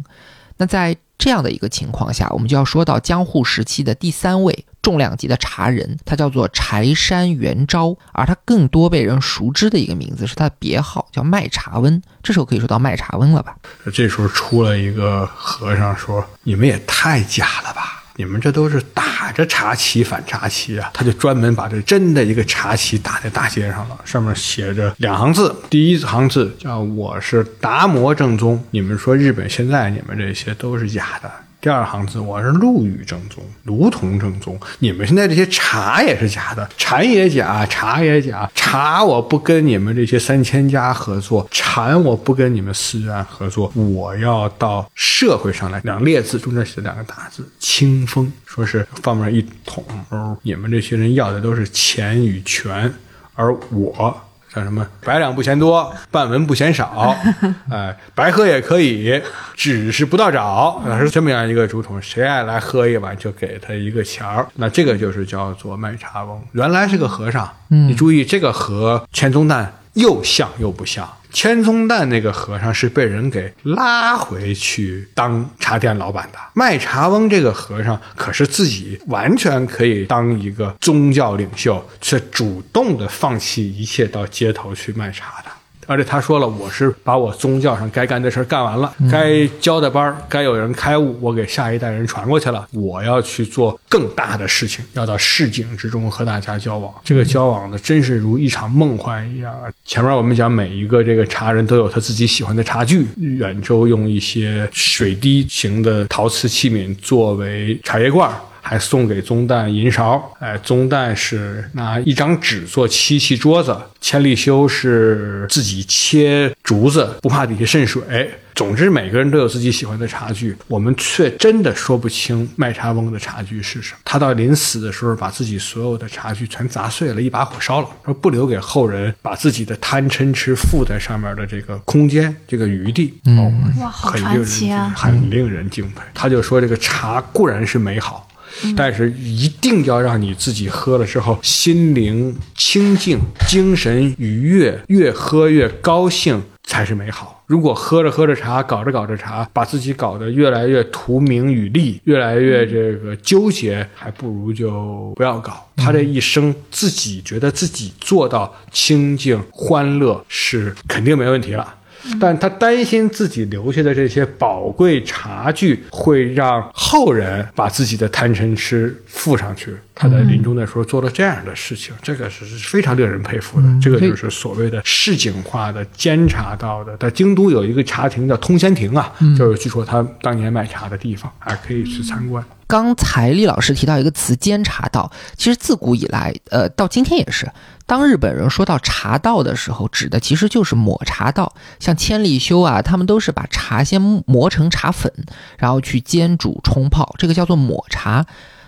[0.58, 12.02] 那在这样的一个情况下，我们就要说到江户时期的第三位重量级的茶人，他叫做柴山元昭，而他更多被人熟知的一个名字是他的别号叫卖茶翁。
[12.24, 13.58] 这时候可以说到卖茶翁了吧？
[13.94, 20.92] 这时候出了一个和尚说：“你们也太假了吧！”你们这都是打着茶旗反茶旗啊！
[20.94, 28.62] 他就专门把这真的一个茶旗打在大街上了，上面写着两行字，第一行字叫“我是达摩正宗”。
[28.72, 31.32] 你们说日本现在你们这些都是假的。
[31.62, 34.58] 第二行字，我是陆羽正宗，卢仝正宗。
[34.80, 38.50] 你们现在这些茶也是假的，禅也假，茶也假。
[38.56, 45.82] 茶我不跟你们这些三千家合作，禅我不跟你们寺院合作，我要到社会上来。
[45.84, 49.84] 两列字中间写两个大字“清风”，说是放面一桶。
[50.12, 52.94] 哦，你们这些人要的都是钱与权，
[53.36, 54.18] 而我。
[54.54, 57.16] 像什么百两不嫌多，半文不嫌少，
[57.70, 59.22] 哎，白喝也可以，
[59.56, 66.42] 只是不到找，是这么样一个竹筒，谁爱来喝一碗就给他一个钱儿，那这个就是叫做卖茶翁。
[66.54, 71.08] 原来是个和尚，你注意这个和钱宗旦又像又不像。
[71.32, 85.52] 千宗旦那个和尚是被人给拉回去当茶店老板的，卖茶翁这个和尚可是自己完全可以当一个宗教领袖，却主动的放弃一切到街头去卖茶的。
[85.90, 92.68] 而且他说了，我是把我宗教上该干的事儿干完了，该教的班该有人开悟，我给下一代人传过去了。
[92.72, 96.94] 我要去做更大的事情，要到市井之中和大家交往。
[97.04, 99.52] 这个交往呢，真是如一场梦幻一样。
[99.84, 103.08] 前面我们讲，每一个这个茶人都有他自己喜欢的茶具。
[103.18, 108.32] 远州用一些水滴型的陶瓷器皿作为茶叶罐。
[108.70, 110.32] 还送给宗旦银勺。
[110.40, 118.30] 哎，宗旦是拿一张纸做漆器桌子，千利休是自己切竹子，不怕底下渗水。
[118.54, 124.00] 总之，每个人都有自己喜欢的茶具，我们却真的说不清卖茶翁的茶具是什么。
[124.04, 133.14] 他到临死的时候，把自己所有的茶具全砸碎了，一把火烧了，说不留给后人把自己的贪嗔痴附在上面的这个空间、这个余地。
[133.26, 134.94] 嗯，哇，好传奇啊！
[134.96, 136.02] 很令人敬佩。
[136.14, 138.28] 他就说，这个茶固然是美好，
[138.76, 147.44] 但是一定要让你自己喝了之后心灵清净、精神愉悦，越喝越高兴才是美好。
[147.48, 155.68] 如果喝着喝着茶，搞着搞着茶，把自己搞得越来越图名与利，越来越这个纠结，还不如就不要搞。
[155.76, 161.76] 他这一生自己觉得自己做到清净欢乐是肯定没问题了。
[162.20, 169.76] 但他担心自己留下的这些宝贵茶具会让后人把自己的贪嗔痴附上去。
[169.94, 173.68] 他在临终的时候做了这样的事情，这个是非常令人佩服的。
[173.82, 176.96] 这个就是所谓的市井化的监察道的。
[176.96, 182.42] 在京都有一个茶亭叫通仙亭啊，就是据说他当年卖茶的地方，还可以去参观。
[182.66, 187.46] 刚才厉老师提到一个词“监察道”，其实自古以来，呃，到今天也是，
[187.90, 191.56] 当日本人说到茶道的时候，指的其实就是抹茶道。
[191.80, 195.12] 像千利休啊，他们都是把茶先磨成茶粉，
[195.58, 198.28] 然后去煎煮冲泡，这个叫做抹茶。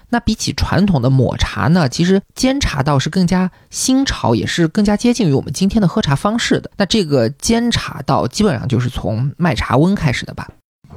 [0.09, 6.71] 那比起传统的抹茶呢，其实煎茶道是更加新潮，也是更加接近于我们今天的喝茶方式的。
[6.77, 10.47] 那这个煎茶道基本上就是从卖茶温开始的吧？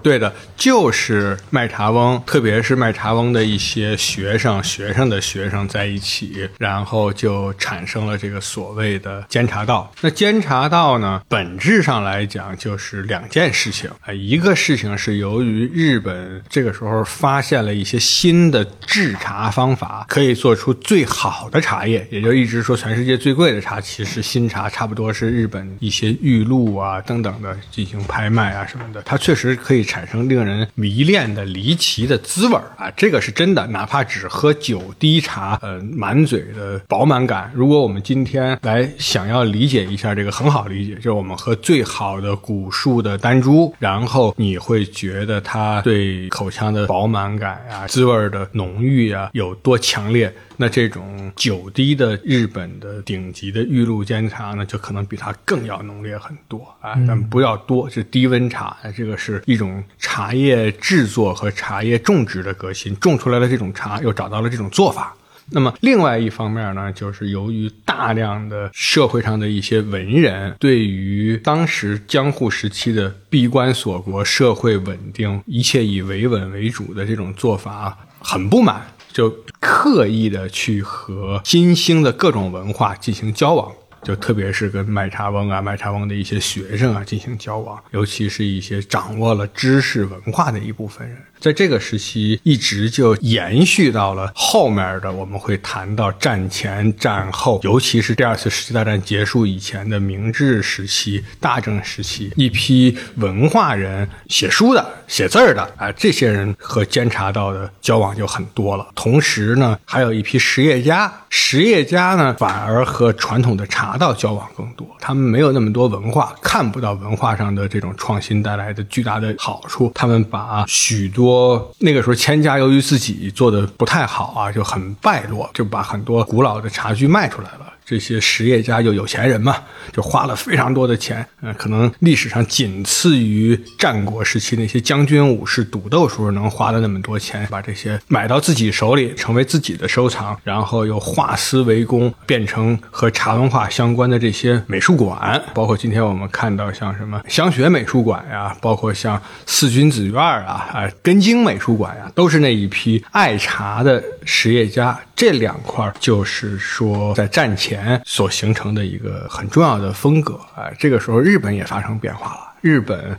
[0.05, 9.91] 对的，就是卖茶翁，特别是卖茶翁的一些学生、学生的学生在一起，然后就产生了这个所谓的监察道。
[10.03, 29.83] 那监察道呢，本质上来讲就是两件事情啊，一个事情是由于日本这个时候发现了一些新的制茶方法，可以做出最好的茶叶，也就一直说全世界最贵的茶，其实新茶差不多是日本一些玉露啊等等的进行拍卖啊什么的，它确实可以。
[29.95, 33.65] 产生令人迷恋的离奇的滋味啊，这个是真的。
[33.69, 37.49] 哪怕只喝九滴茶，呃，满嘴的饱满感。
[37.55, 50.35] 如果我们今天来想要理解一下这个，很好理解，就是我们喝最好的古树的丹珠，然后你会觉得它对口腔的饱满感呀、滋味的浓郁呀有多强烈。
[50.57, 58.77] 那这种九滴的日本的顶级的玉露煎茶呢，就可能比它更要浓烈很多啊，但不要多，是低温茶。
[58.97, 65.15] 这个是一种茶叶制作和茶叶种植的革新，种出来的这种茶又找到了这种做法。
[65.51, 78.87] 那么，另外一方面呢，就是由于大量的社会上的一些文人对于当时江户时期的闭关锁国、社会稳定、一切以维稳为主的这种做法很不满。
[79.15, 91.17] 就刻意的去和新兴的各种文化进行交往，就特别是跟麦茶翁啊、麦茶翁的一些学生啊进行交往，尤其是一些掌握了知识文化的一部分人。
[91.45, 108.89] 在这个时期，一直就延续到了后面的，我们会谈到战前、战后，尤其是第二次世界大战结束以前的明治时期、大正时期，一批文化人、写书的、写字儿的啊，这些人和监察道的交往就很多了。
[108.95, 121.75] 同时呢，还有一批实业家，实业家呢反而和传统的茶道交往更多，他们没有那么多文化，看不到文化上的这种创新带来的巨大的好处，他们把许多。
[121.81, 127.73] 那个时候千家由于自己做的不太好啊，就很败落，就把很多古老的茶具卖出来了。
[127.87, 129.57] 这些实业家就有钱人嘛，
[129.93, 154.99] 就花了非常多的钱，嗯，可能历史上仅次于战国时期那些将军武士赌斗时候能花的那么多钱，把这些买到自己手里，成为自己的收藏，然后又化私为公，变成和茶文化相关的这些美术馆， 包括今天我们看到像什么香雪美术馆呀，包括像四君子院啊，啊根津美术馆呀，都是那一批爱茶的实业家。
[155.17, 158.01] 这两块就是说在战前。
[158.05, 163.19] 所形成的一个很重要的风格啊，这个时候日本也发生变化了，日本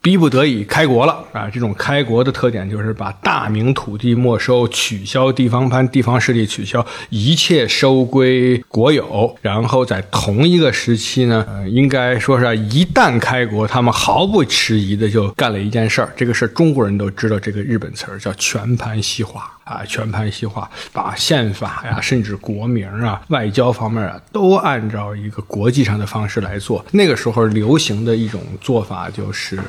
[0.00, 1.48] 逼不得已开国了啊。
[1.48, 9.36] 这种开国的特点就是把大明土地没收，取消地方藩、地方势力，取消一切收归国有。
[9.40, 16.12] 然后在同一个时期呢，呃，应该说是一旦开国，他们毫不迟疑的就干了一件事儿。
[16.16, 19.56] 这个事儿中国人都知道，这个日本词儿叫全盘西化。
[19.64, 26.84] 啊，全盘西化，把宪法呀，甚至国名啊、外交方面啊，都按照一个国际上的方式来做。
[26.90, 29.60] 那个时候流行的一种做法就是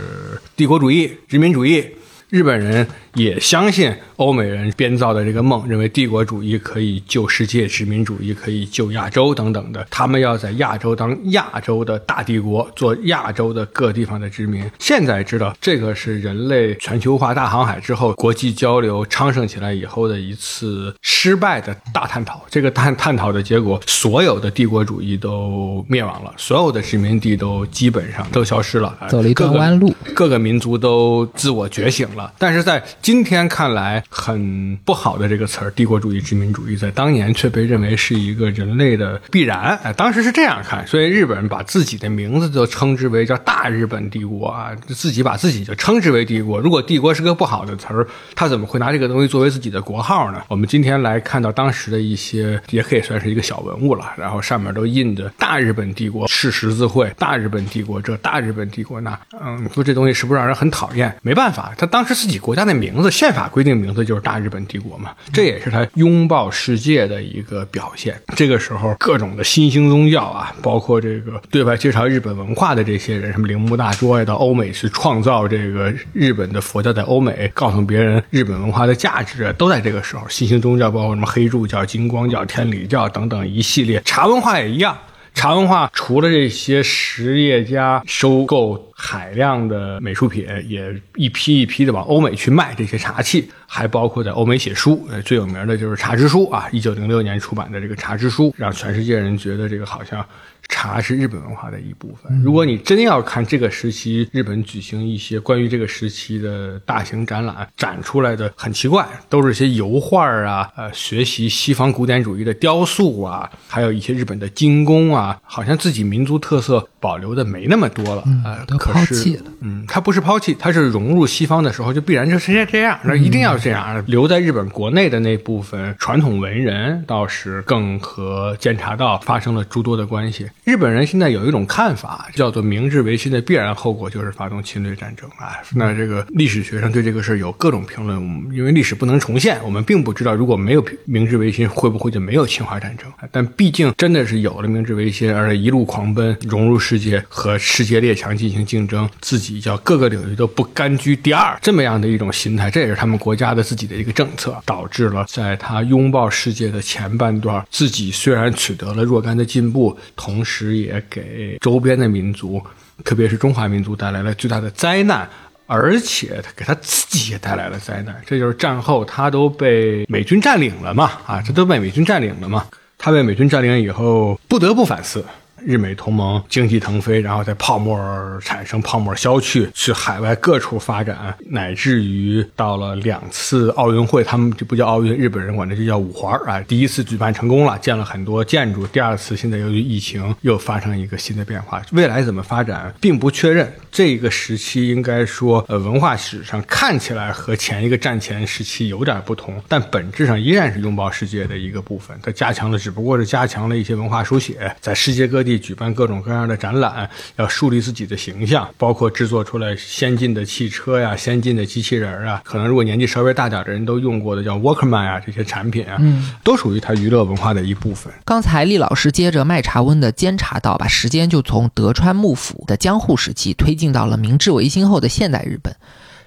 [0.56, 1.88] 帝国主义、殖民主义。
[2.34, 9.86] 日本人也相信欧美人编造的这个梦，认为帝国主义可以救世界，殖民主义可以救亚洲等等的。
[9.92, 14.68] 他们要在亚洲当亚洲的大帝国，做亚洲的各地方的殖民。
[14.80, 22.44] 现在知道这个是人类全球化大航海之后，国际交流昌盛起来以后的一次失败的大探讨。
[22.50, 32.23] 这个探探讨的结果，所有的帝国主义都灭亡了，所有的殖民地都基本上都消失了，走了一段弯路，各个民族都自我觉醒了。
[32.38, 39.78] 但是在今天看来很不好的这个词儿“帝国主义、殖民主义”在当年却被认为是一个人类的必然。
[39.84, 46.60] 哎，当时是这样看，所以日本人把自己的名字都称之为叫“大日本帝国”啊，自己把自己就称之为帝国。
[46.60, 50.44] 如果帝国是个不好的词儿，他怎么会拿这个东西作为自己的国号呢？
[50.48, 54.12] 我们今天来看到当时的一些，也可以算是一个小文物了。
[54.18, 61.16] 然后上面都印着“大日本帝国”是十字会，“大日本帝国”这“大日本帝国”那，嗯，说这东西是不是让人很讨厌？
[61.22, 68.20] 没办法，他当时自己国家的名字，宪法规定名字就是大日本帝国嘛，这也是他拥抱世界的一个表现。
[68.36, 80.24] 这个时候，各种的新兴宗教啊，包括这个对外介绍日本文化的这些人，什么铃木大拙呀，到欧美去创造这个日本的佛教，在欧美告诉别人日本文化的价值，都在这个时候。
[80.30, 84.98] 新兴宗教包括什么黑柱教、金光教、天理教等等一系列，茶文化也一样。
[85.34, 95.06] 茶文化除了这些实业家收购海量的美术品，也一批一批的往欧美去卖这些茶器，还包括在欧美写书。
[95.10, 100.26] 呃，最有名的就是《茶之书》啊，一九零六年出版的这个《茶之书》，让全世界人觉得这个好像。
[100.68, 102.42] 茶是日本文化的一部分。
[102.42, 118.24] 如果你真要看这个时期日本举行一些关于这个时期的大型展览，展出来的很奇怪，都是一些油画啊，呃，学习西方古典主义的雕塑啊，还有一些日本的精工啊，好像自己民族特色保留的没那么多了。
[118.44, 119.44] 呃，都抛弃了。
[119.62, 124.04] 嗯，它不是抛弃，它是融入西方的时候就必然就是这样，那一定要这样。
[124.08, 130.48] 留在日本国内的那部分传统文人倒是更和监察道发生了诸多的关系。
[130.64, 135.60] 日本人现在有一种看法，叫做明治维新的必然后果就是发动侵略战争啊。
[135.76, 138.18] 那这个历史学上对这个事儿有各种评论，
[138.54, 143.12] 因为历史不能重现，我们并不知道如果没有明治维新会不会就没有侵华战争。
[143.30, 160.54] 但毕竟真的是有了明治维新，而且一路狂奔融入世界，和世界列强进行竞争，自己叫各个领域都不甘居第二，这么样的一种心态，这也是他们国家的自己的一个政策，导致了在他拥抱世界的前半段，自己虽然取得了若干的进步，同时。
[160.54, 162.62] 时也给周边的民族，
[163.04, 165.28] 特别是中华民族带来了巨大的灾难，
[165.66, 168.16] 而且给他自己也带来了灾难。
[168.24, 171.12] 这就是战后他都被美军占领了嘛？
[171.26, 172.68] 啊，这都被美军占领了嘛？
[173.00, 175.26] 他被美军占领以后，不得不反思。
[175.66, 177.98] 日美同盟经济腾飞，然后在泡沫
[178.42, 186.60] 产生、泡沫消去，去海外各处发展，乃至于到了两次奥运会，他们就不叫奥运，日本人管这就叫五环啊。
[186.62, 193.72] 第一次举办成功了，建了很多建筑；第二次现在由于疫情又发生一个新的变化，未来怎么发展并不确认。
[193.92, 202.18] 这个时期应该说，呃，文化史上看起来和前一个战前时期有点不同，但本质上依然是拥抱世界的一个部分。
[202.22, 205.53] 它加强了，只不过是加强了一些文化书写，在世界各地。
[205.60, 212.42] 举办各种各样的展览，要树立自己的形象，包括制作出来先进的汽车呀、先进的机器人啊。
[212.44, 218.12] 可能如果年纪稍微大点的人都用过的叫 Walkman 啊，这些产品啊，嗯，都属于他娱乐文化的一部分。
[218.26, 225.76] 刚才厉老师接着麦茶温的监察到，把时间就从德川幕府的江户时期推进到了明治维新后的现代日本。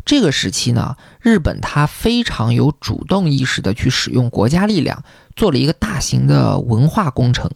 [0.06, 5.02] 这个时期呢，日本它非常有主动意识的去使用国家力量，
[5.34, 7.50] 做了一个大型的文化工程，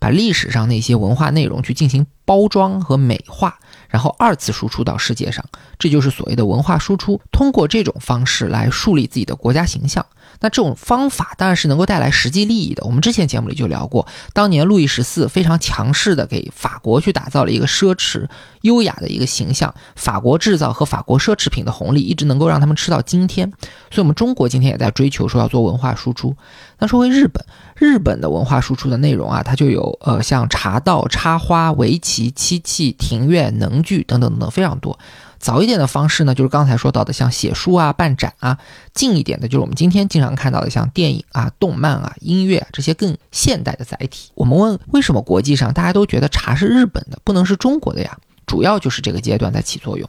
[0.00, 3.60] 把历史上那些文化内容去进行包装和美化，
[3.92, 5.44] 然后二次输出到世界上，
[5.78, 7.20] 这就是所谓的文化输出。
[7.30, 10.04] 通过这种方式来树立自己的国家形象。
[10.40, 12.82] 那这种方法当然是能够带来实际利益的。
[12.84, 18.26] 我们之前节目里就聊过，当年路易十四非常强势的给法国去打造了一个奢侈、
[18.62, 23.52] 优雅的一个形象，法国制造和法国奢侈品的红利一直能够让他们吃到今天。
[23.90, 26.34] 所以，我们中国今天也在追求说要做文化输出。
[26.78, 27.44] 那说回日本，
[27.82, 34.96] 日本的文化输出的内容啊，它就有呃像茶道、插花、围棋、漆器、庭院、能剧等等等等非常多。
[35.40, 38.56] 早一点的方式呢，就是刚才说到的，像写书啊、办展啊；
[38.94, 44.30] 近一点的，就是我们今天经常看到的，像电影啊、动漫啊、音乐啊这些更现代的载体。
[44.36, 48.16] 我们问，为什么国际上大家都觉得茶是日本的，不能是中国的呀？
[48.46, 50.08] 主要就是这个阶段在起作用。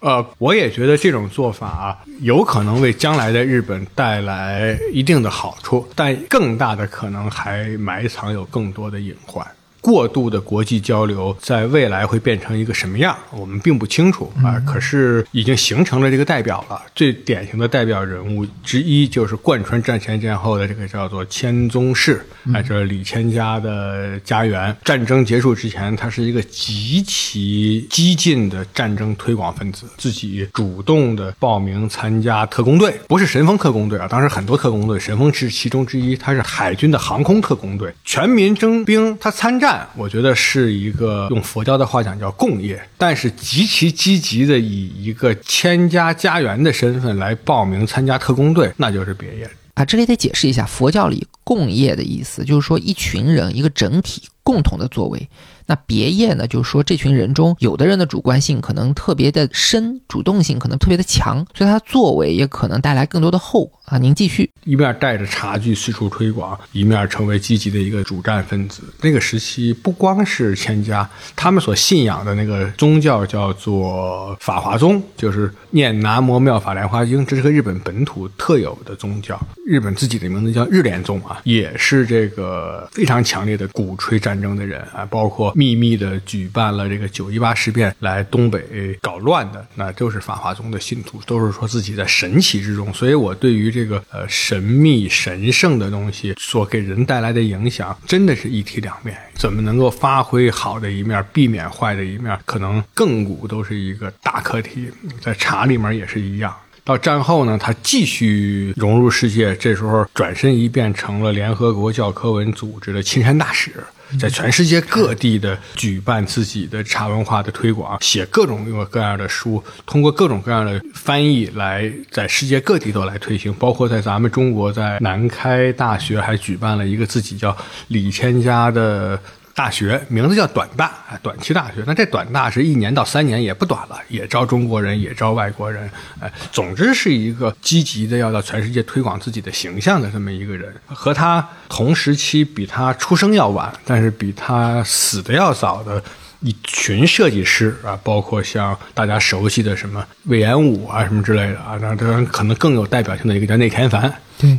[0.00, 9.46] 呃，我也觉得这种做法啊有可能为将来的日本带来一定的好处，但更大的可能还埋藏有更多的隐患。
[9.80, 14.60] 过度的国际交流在未来会变成一个什么样，我们并不清楚啊。
[14.66, 24.76] 可是已经形成了这个代表了，最典型的代表人物之一就是贯穿战前战后的这个叫做千宗室，哎，这是李千家的家园。
[24.84, 39.69] 战争结束之前，他是一个极其激进的战争推广分子，自己主动的报名参加特工队，不是神风特工队啊，当时很多特工队，神风是其中之一，他是海军的航空特工队，全民征兵，他参战。
[39.96, 49.84] 我觉得是一个用佛教的话讲叫共业，但是极其积极的以一个千家家园的身份来报名参加特工队，那就是别业啊。
[49.84, 55.28] 这里得解释一下，佛教里共业的意思，就是说一群人一个整体共同的作为。
[55.70, 56.48] 那别业呢？
[56.48, 63.96] 就是说，这群人中有的人的主观性可能特别的深，主动性可能特别的强，所以他作为也可能带来更多的后果啊。
[63.96, 68.82] 您继续，一面带着茶具四处推广，一面成为积极的一个主战分子。
[69.00, 79.40] 那个时期不光是千家，他们所信仰的那个宗教叫做法华宗，就是念南无妙法莲华经，这是个日本本土特有的宗教。
[79.64, 85.54] 日本自己的名字叫日莲宗啊，也是这个非常强烈的鼓吹战争的人啊，包括。
[85.60, 92.92] 秘密的举办了这个九一八事变来东北搞乱的，那都是法华宗的信徒，都是说自己在神奇之中。
[92.94, 99.14] 所以我对于这个呃神秘神圣的东西所给人带来的影响，真的是一体两面。
[99.34, 104.88] 怎么能够发挥好的一面，避免坏的一面，可能亘古都是一个大课题。
[105.20, 106.54] 在茶里面也是一样。
[106.82, 113.72] 到战后呢，他继续融入世界，这时候转身一变成了联合国教科文组织的亲善大使。
[114.18, 123.52] 在全世界各地的举办自己的茶文化的推广，写各种各样的书，通过各种各样的翻译来在世界各地都来推行。
[123.54, 127.56] 包括在咱们中国，在南开大学还举办了一个自己叫
[127.88, 129.20] 李千家的。
[129.54, 131.82] 大学名字叫短大啊，短期大学。
[131.86, 135.90] 那这短大是一年到三年，也不短了，也招中国人，也招外国人。
[136.20, 140.74] 哎，总之是一个积极的要到全世界推广自己的形象的这么一个人。
[140.86, 146.02] 和他同时期，比他出生要晚，但是比他死的要早的
[146.40, 154.12] 一群设计师啊，包括像大家熟悉的什么魏延武啊什么之类的啊，那当然可能更有代表性的一个叫内田繁。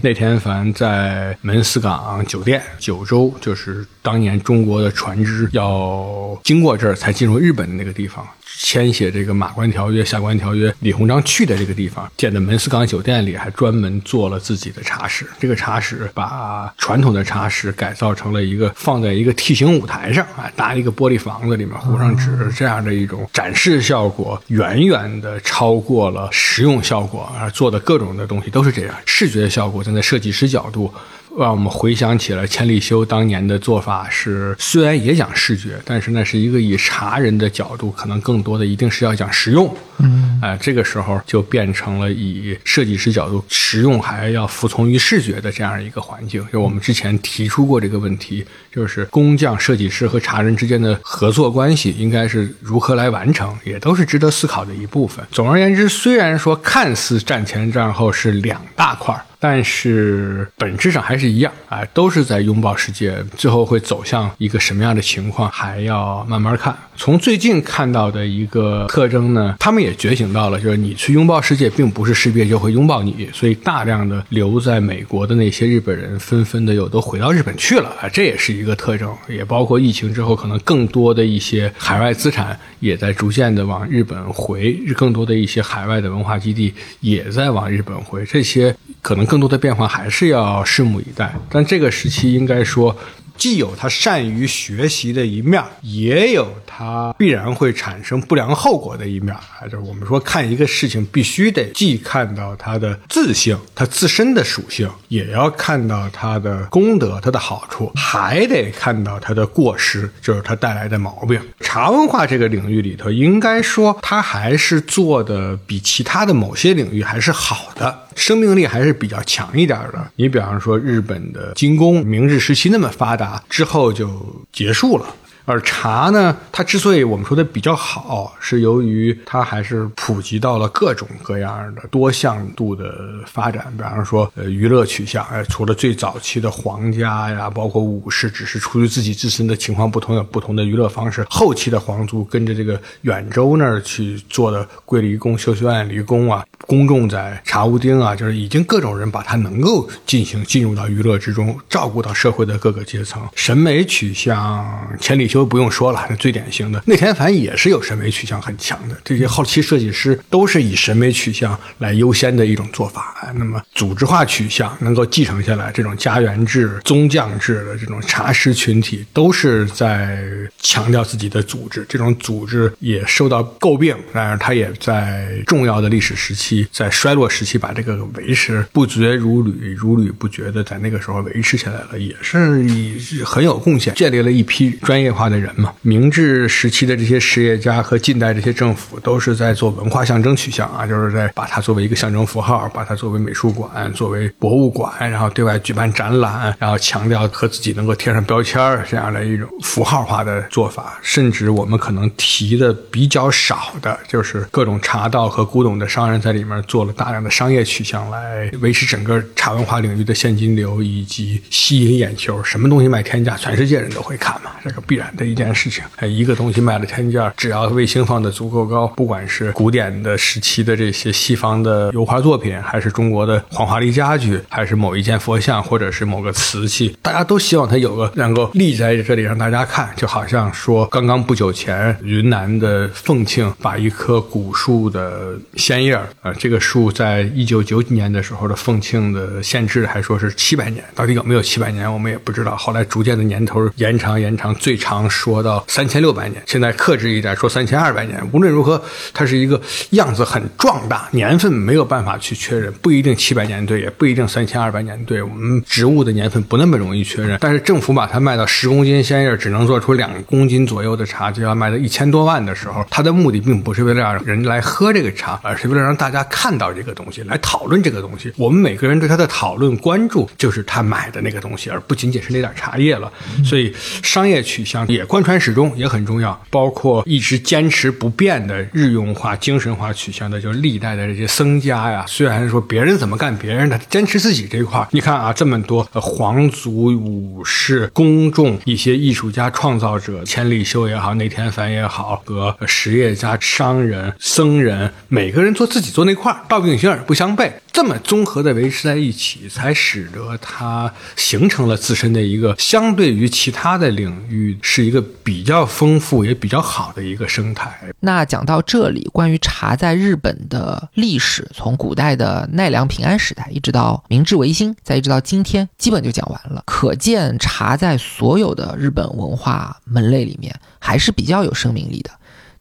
[0.03, 8.23] 内田凡在门司港酒店，九州就是当年中国的船只要经过这儿才进入日本的那个地方。
[8.63, 15.25] 签写这个马关条约、下关条约，李鸿章去的这个地方，建的门司港酒店里，还专门做了自己的茶室。
[15.39, 27.23] 这个茶室把传统的茶室改造成了一个放在一个 T 型舞台上，啊，搭一个玻璃房子里面糊上纸，这样的一种展示效果，远远的超过了实用效果。
[27.35, 30.93] 啊，做的各种的东西都是这样，视觉效果站在设计师角度。
[31.37, 39.73] 让我们回想起了，千里修当年的做法是，虽然也讲视觉，但是那是一个以茶人的角度，可能更多的一定是要讲实用。
[39.99, 46.45] 嗯，哎，这个时候就变成了以设计师角度，实用还要服从于视觉的这样一个环境。
[46.51, 55.25] 就我们之前提出过这个问题，就是工匠、设计师和茶人之间的合作关系应该是如何来完成，也都是值得思考的一部分。
[55.31, 59.23] 总而言之，虽然说看似战前战后是两大块儿。
[59.41, 63.17] 但是本质上还是一样啊，都是在拥抱世界。
[63.35, 66.77] 最后会走向一个什么样的情况，还要慢慢看。
[66.95, 73.27] 从最近看到的一个特征呢，他们也觉醒到了，就是你去拥抱世界，并不是世界就会拥抱你。
[73.33, 79.11] 所以大量的留在美国的那些日本人，纷纷的又都回到日本去了啊，这也是一个特征。
[79.27, 88.23] 也包括疫情之后，可能更多的一些海外资产也在逐渐的往日本回，更多的一些海外的文化基地也在往日本回。
[88.25, 91.33] 这些可能更多的变化还是要拭目以待。
[91.49, 92.93] 但这个时期应该说。
[93.41, 99.35] 既有他善于学习的一面，也有他必然会产生不良后果的一面。
[99.35, 111.41] 还是我们说，看一个事情必须得既看到它的自性，它自身的属性，也要看到它的功德、它的好处，还得看到它的过失，就是它带来的毛病。
[111.61, 118.01] 茶文化这个领域里头，应该说它还是做的比其他的某些领域还是好的。
[118.13, 120.11] 生命力还是比较强一点的。
[120.17, 124.09] 你比方说，日本的精工明治时期那么发达之后就
[124.51, 125.05] 结束了。
[125.45, 132.93] 而茶呢，它之所以我们说的比较好，是由于它还是普及到了各种各样的多向度的
[133.25, 133.71] 发展。
[133.77, 141.25] 比方说，呃，娱乐取向，呃，除了最早期的皇家呀，包括武士，只是出于自己自身的情况不同，有不同的娱乐方式。
[141.29, 153.21] 后期的皇族跟着这个远州那儿去做的桂离宫、修修院离宫啊，公众在茶屋町啊，就是已经各种人把它能够进行进入到娱乐之中，照顾到社会的各个阶层。
[153.35, 158.97] 审美取向，千里修不用说了，那最典型的内田繁也是有审美取向很强的。
[159.03, 163.31] 这些后期设计师都是以审美取向来优先的一种做法。
[163.35, 170.19] 那么组织化取向能够继承下来，这种家园制、宗匠制的这种茶师群体，都是在
[170.59, 171.85] 强调自己的组织。
[171.87, 185.71] 这种组织也受到诟病，但是它也在重要的历史时期，在衰落时期把这个维持不绝如缕、如缕不绝的在那个时候维持下来了，也是以很有贡献，建立了一批专业化化的人嘛。
[185.83, 200.99] 明治时期的这些实业家和近代这些政府都是在做文化象征取向啊，就是在把它作为一个象征符号，把它作为美术馆、作为博物馆，然后对外举办展览，然后强调和自己能够贴上标签儿这样的一种符号化的做法。
[201.03, 212.43] 甚至我们可能提的比较少的，就是各种茶道和古董的商人在里面做了大量的商业取向，来维持整个茶文化领域的现金流以及吸引眼球。
[212.43, 215.83] 什么东西卖天价，全世界人都会看嘛，这个必然的一件事情。
[216.07, 229.89] 一个东西卖了天价，只要卫星放的足够高，不管是古典的时期的这些西方的油画作品，还是中国的黄花梨家具，还是某一件佛像，或者是某个瓷器，大家都希望它有个能够立在这里让大家看。
[229.95, 242.55] 就好像说，刚刚不久前，云南的凤庆把一棵古树的鲜叶儿，呃，这个树在一九九几年的时候的凤庆的县志还说是七百年，到底有没有七百年，我们也不知道。
[242.55, 248.21] 后来逐渐的年头延长延长，最长说到三千六百年，现在克制一点说三千二百年。
[248.31, 248.81] 无论如何，
[249.13, 249.59] 它是一个
[249.91, 255.21] 样子很壮大，年份没有办法去确认，不一定七百年对，也不一定三千二百年对。
[255.21, 268.31] 我们植物的年份不那么容易确认，但是政府把它卖到十公斤鲜叶只能做出两公斤左右的茶，就要卖到一千多万的时候，它的目的并不是为了让人来喝这个茶，而是为了让大家看到这个东西，来讨论这个东西。
[268.37, 273.11] 我们每个人对它的讨论关注，就是他买的那个东西，而不仅仅是那点茶叶了。
[273.45, 273.73] 所以
[274.03, 276.39] 商业取向也贯穿始终，也很重要。
[276.49, 282.03] 包括一直坚持不变的日用化、精神化取向的，就是历代的这些僧家呀。
[282.07, 284.85] 虽然说别人怎么干别人的，坚持自己这一块。
[284.91, 297.51] 你看啊，这么多皇族、武士、公众、一些艺术家、创造者，千里修也好，内田繁也好，和实业家、商人、僧人，每个人做自己做那块儿，道并行而不相悖。
[297.71, 307.79] 这么综合的维持在一起，才使得它形成了自身的一个相对于其他的领域是一个比较丰富也比较好的一个生态。
[308.01, 316.61] 那讲到这里，关于茶在日本的历史，从古代的奈良平安时代一直到明治维新，再一直到今天，基本就讲完了。
[316.65, 322.11] 可见茶在所有的日本文化门类里面还是比较有生命力的。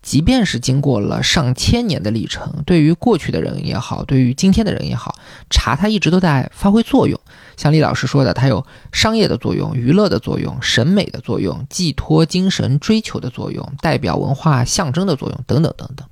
[0.02, 5.14] 即便是经过了上千年的历程，对于过去的人也好，对于今天的人也好，
[5.50, 7.20] 茶它一直都在发挥作用。
[7.56, 16.06] 像李老师说的，它有商业的作用、娱乐的作用、审美的作用、寄托精神追求的作用、代表文化象征的作用等等等等。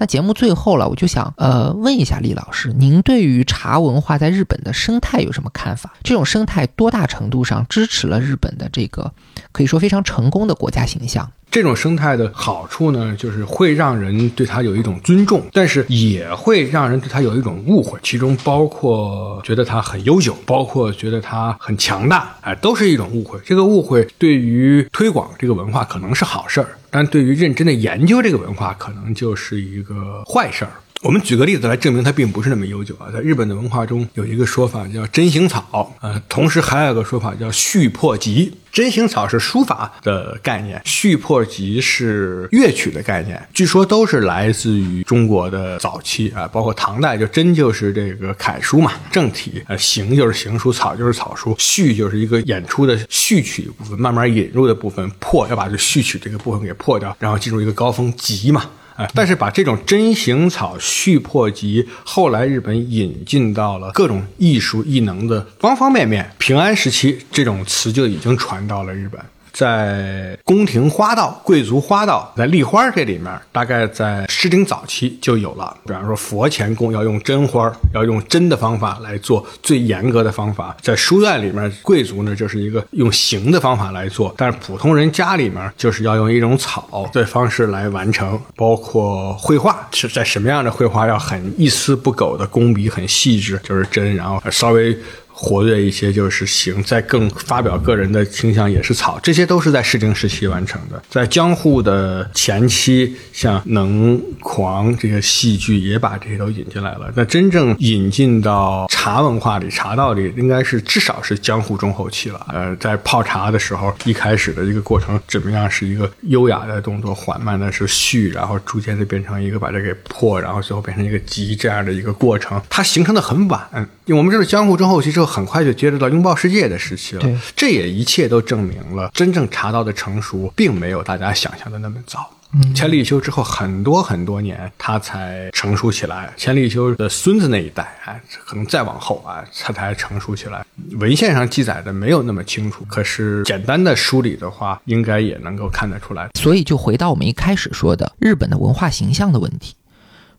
[0.00, 5.92] 那节目最后了，我就想呃问一下李老师，您对于茶文化在日本的生态有什么看法？
[6.02, 9.12] 这种生态多大程度上支持了日本的这个
[9.52, 11.30] 可以说非常成功的国家形象？
[11.50, 23.38] 这种生态的好处呢，就是会让人对它有一种尊重，但是也会让人对它有一种误会，其中包括觉得它很悠久，包括觉得它很强大，哎，都是一种误会。
[23.44, 30.72] 这个误会对于推广这个文化可能是好事儿，但对于认真的研究这个文化，可能就是一个坏事儿。
[31.02, 33.08] 我们举个例子来证明它并不是那么悠久啊。
[33.10, 38.52] 在日本的文化中，有一个说法叫真行草，呃，同时还有一个说法叫续破集。
[38.70, 43.42] 真行草是书法的概念，续破集是乐曲的概念。
[43.54, 58.66] 据说都是来自于中国的早期啊，包括唐代，就真就是这个楷书嘛，正体，呃，行就是行书，草就是草书，序就是一个演出的序曲部分，慢慢引入的部分，破要把这序曲这个部分给破掉，然后进入一个高峰，集嘛。
[59.14, 66.30] 但是把这种针形草续破集，后来日本引进到了各种艺术艺能的方方面面。
[66.38, 69.20] 平安时期，这种词就已经传到了日本。
[69.52, 75.76] 在宫廷花道、贵族花道，在立花这里面，大概在诗经早期就有了。
[75.86, 80.76] 比方说佛前供要用真花，要用真的方法来做最严格的方法。
[80.80, 88.40] 在书院里面，贵族呢就是一个用形的方法来做，但是普通人家里面就是要用一种草的方式来完成。
[88.56, 94.96] 包括绘画是在什么样的绘画要很一丝不苟的工笔，很细致，就是真，然后稍微。
[95.42, 101.02] 活跃一些就是行，在更发表个人的倾向也是草，这些都是在诗经时期完成的。
[101.08, 107.10] 在江户的前期，像能狂这个戏剧也把这些都引进来了。
[107.14, 112.46] 那真正引进到茶文化里、茶道里，应该是至少是江户中后期了。
[112.52, 115.70] 呃，在泡茶的时候，一开始的这个过程怎么样？
[115.70, 122.60] 是一个优雅的动作，缓慢的是续，然后逐渐的变成一个把这给破，然后最后变成一个急这样的一个过程。
[122.68, 125.29] 它形成的很晚，我们知道江户中后期之后。
[125.30, 132.28] 很快就接触到拥抱世界的时期了，这也一切都证明了真正茶道的成熟并没有大家想象的那么早。
[132.74, 136.32] 千里修之后很多很多年，他才成熟起来。
[136.36, 140.66] 千里修的孙子那一代，哎，可能再往后啊，他才成熟起来。
[140.98, 146.28] 文献上记载的没有那么清楚，可是简单的梳理的话，应该也能够看得出来。
[146.34, 149.76] 所以就回到我们一开始说的日本的文化形象的问题，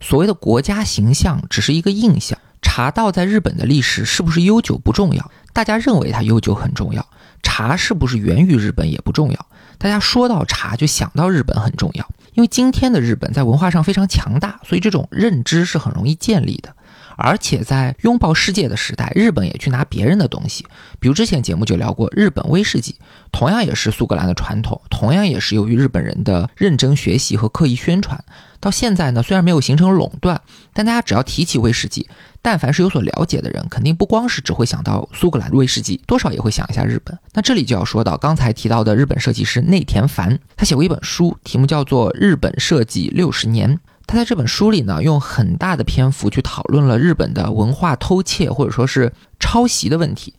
[0.02, 2.38] 所谓的国家形象只是一个印象。
[2.62, 7.06] 茶道在日本的历史是不是悠久不重要，大家认为它悠久很重要。
[7.44, 9.46] 茶是不是源于日本也不重要，
[9.78, 12.08] 大家说到茶就想到日本很重要。
[12.34, 16.74] 因为今天的日本在文化上非常强大，所以这种认知是很容易建立的。
[17.22, 20.66] 而且在拥抱世界的时代，日本也去拿别人的东西，
[21.00, 22.96] 比如之前节目就聊过日本威士忌，
[23.32, 28.24] 同样也是苏格兰的传统，同样也是由于日本人的认真学习和刻意宣传。
[28.60, 30.40] 到现在呢，虽然没有形成垄断，
[30.74, 32.08] 但大家只要提起威士忌，
[32.44, 37.18] 但凡是有所了解的人，肯定不光是只会想到苏格兰威士忌，多少也会想一下日本。
[37.34, 43.76] 那这里就要说到刚才提到的日本设计师内田繁，他写过一本书，题目叫做《日本设计六十年》。
[44.12, 50.34] 他在这本书里呢，用很大的篇幅去讨论了日本的文化偷窃或者说是抄袭的问题。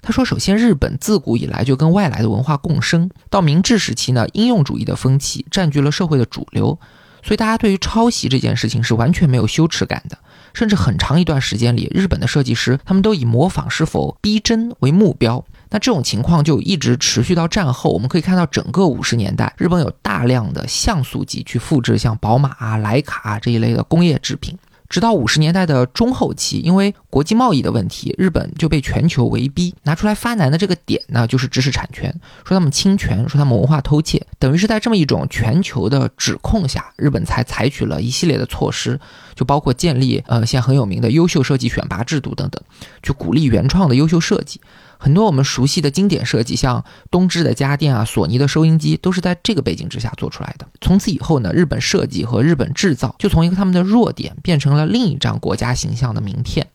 [0.00, 6.78] 他说，首先，日本自古以来就跟外来的文化共生，到明治时期呢，应用主义的风气占据了社会的主流。
[7.22, 10.16] 所以大家对于抄袭这件事情是完全没有羞耻感的，
[10.54, 15.44] 甚至很长一段时间里，日本的设计师他们都以模仿是否逼真为目标。
[15.70, 24.56] 那这种情况就一直持续到战后，我们可以看到整个五十年代，日本有大量的像素级去复制像宝马啊、徕卡啊这一类的工业制品。
[24.88, 32.10] 直到五十年代的中后期，因为国际贸易的问题，日本就被全球围逼，拿出来发难的这个点呢，就是知识产权，
[32.42, 38.98] 说他们侵权，说他们文化偷窃，等于是在这么一种全球的指控下，日本才采取了一系列的措施，
[39.34, 42.58] 就包括建立呃现在很有名的优秀设计选拔制度等等，
[43.02, 44.58] 去鼓励原创的优秀设计。
[44.98, 50.66] 很多我们熟悉的经典设计，像东芝的家电啊、索尼的收音机，都是在这个背景之下做出来的。
[50.80, 56.66] 从此以后呢，日本设计和日本制造就从一个他们的弱点变成了另一张国家形象的名片。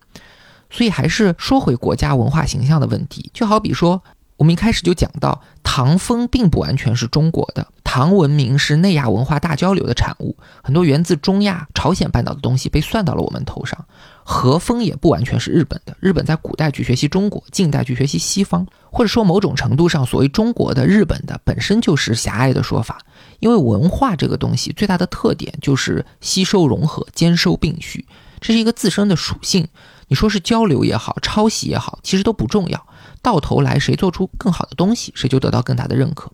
[0.69, 4.01] 所以还是说回国家文化形象的问题，就好比说。
[4.35, 13.85] 我们一开始就讲到，唐风并不完全是中国的，唐文明是内亚文化大交流的产物，很多源自中亚、朝鲜半岛的东西被算到了我们头上。
[14.23, 22.99] 和风也不完全是日本的，日本在古代去学习中国，近代去学习西方，或者说某种程度上，所谓中国的、日本的本身就是狭隘的说法，
[23.39, 28.05] 因为文化这个东西最大的特点就是吸收融合、兼收并蓄，
[28.39, 29.67] 这是一个自身的属性。
[30.07, 32.87] 你说是交流也好，抄袭也好，其实都不重要。
[33.21, 36.31] 到头来，谁做出更好的东西，谁就得到更大的认可。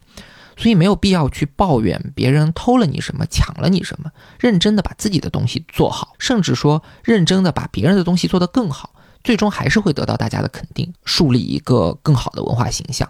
[0.59, 4.11] 所以没有必要去抱怨别人偷了你什么，抢了你什么。
[4.37, 13.09] 认真的把自己的东西做好，甚至说认真的把别人的东西做得更好，最终还是会得到大家的肯定，树立一个更好的文化形象。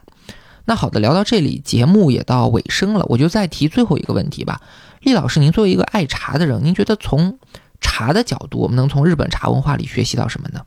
[0.65, 4.61] 那好的，聊到这里，节目也到尾声了，我就再提最后一个问题吧。
[5.01, 7.39] 厉老师，您作为一个爱茶的人，您觉得从
[7.81, 10.61] 茶的角度，我们能从日本茶文化里学习到什么呢？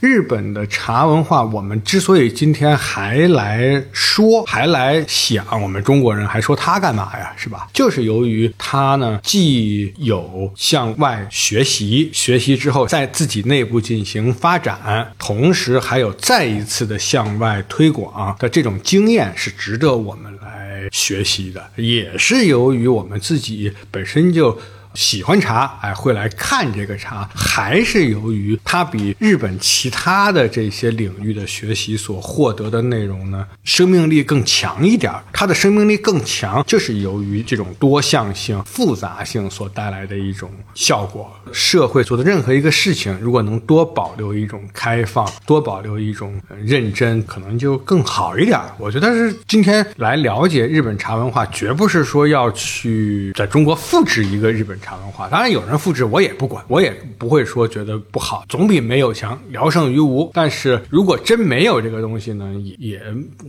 [0.00, 7.32] 日本的茶文化，我们之所以今天还来说，还来想，我们中国人还说它干嘛呀？
[7.36, 7.68] 是吧？
[7.72, 21.64] 就是由于它呢，既有向外学习，学习之后在自己内部进行发展，同时还有再一次的向外推广的这种经验，是值得我们来学习的。
[21.74, 24.56] 也是由于我们自己本身就。
[24.98, 35.22] 喜欢茶，哎，会来看这个茶，还是由于它比日本其他的这些领域的学习所获得的内容呢，生命力更强一点儿。
[35.32, 41.32] 它的生命力更强，就是由于这种多项性、复杂性所带来的一种效果。
[41.52, 46.34] 社会做的任何一个事情，如果能多保留一种开放，多保留一种
[46.64, 48.74] 认真，可能就更好一点儿。
[48.78, 55.28] 我觉得是今天来了解日本茶文化，绝不是说要去在中国复制一个日本茶茶文化。
[55.28, 60.30] 当然有人复制，我也不管，我也不会说觉得不好，总比没有强，聊胜于无。
[60.32, 63.02] 但是如果真没有这个东西呢，也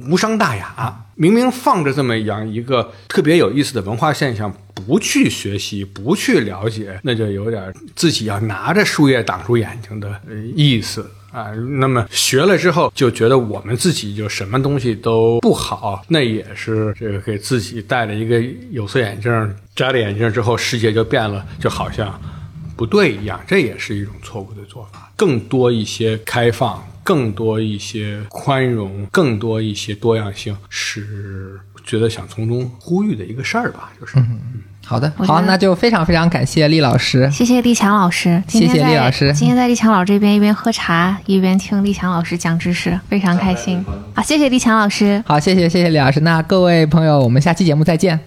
[0.09, 1.05] 无伤大雅。
[1.15, 10.19] 明明放着这么样一个特别有意思的文化现象，不去学习，不去了解，那就有点自己要拿着树叶挡住眼睛的
[10.55, 11.09] 意思。
[11.31, 18.41] 啊，那么学了之后就觉得我们自己就什么东西都不好，那也是这个给自己戴了一个
[18.71, 22.19] 有色眼镜，摘了眼镜之后世界就变了，就好像
[22.75, 25.11] 不对一样，这也是一种错误的做法。
[25.15, 34.17] 更多一些开放，更多一些宽容，更多一些多样性，是觉得想从中呼吁的一个事儿吧，就是。
[34.89, 37.29] 好的，好，那就非常非常感谢厉老师。
[37.29, 43.85] 谢谢立强老师，谢谢厉老师今天在立强老师这边一边喝茶一边听立强老师讲知识，非常开心。
[44.15, 45.23] 好，谢谢立强老师。
[45.27, 46.21] 好，谢谢谢谢李老师。
[46.21, 48.19] 那各位朋友，我们下期节目再见。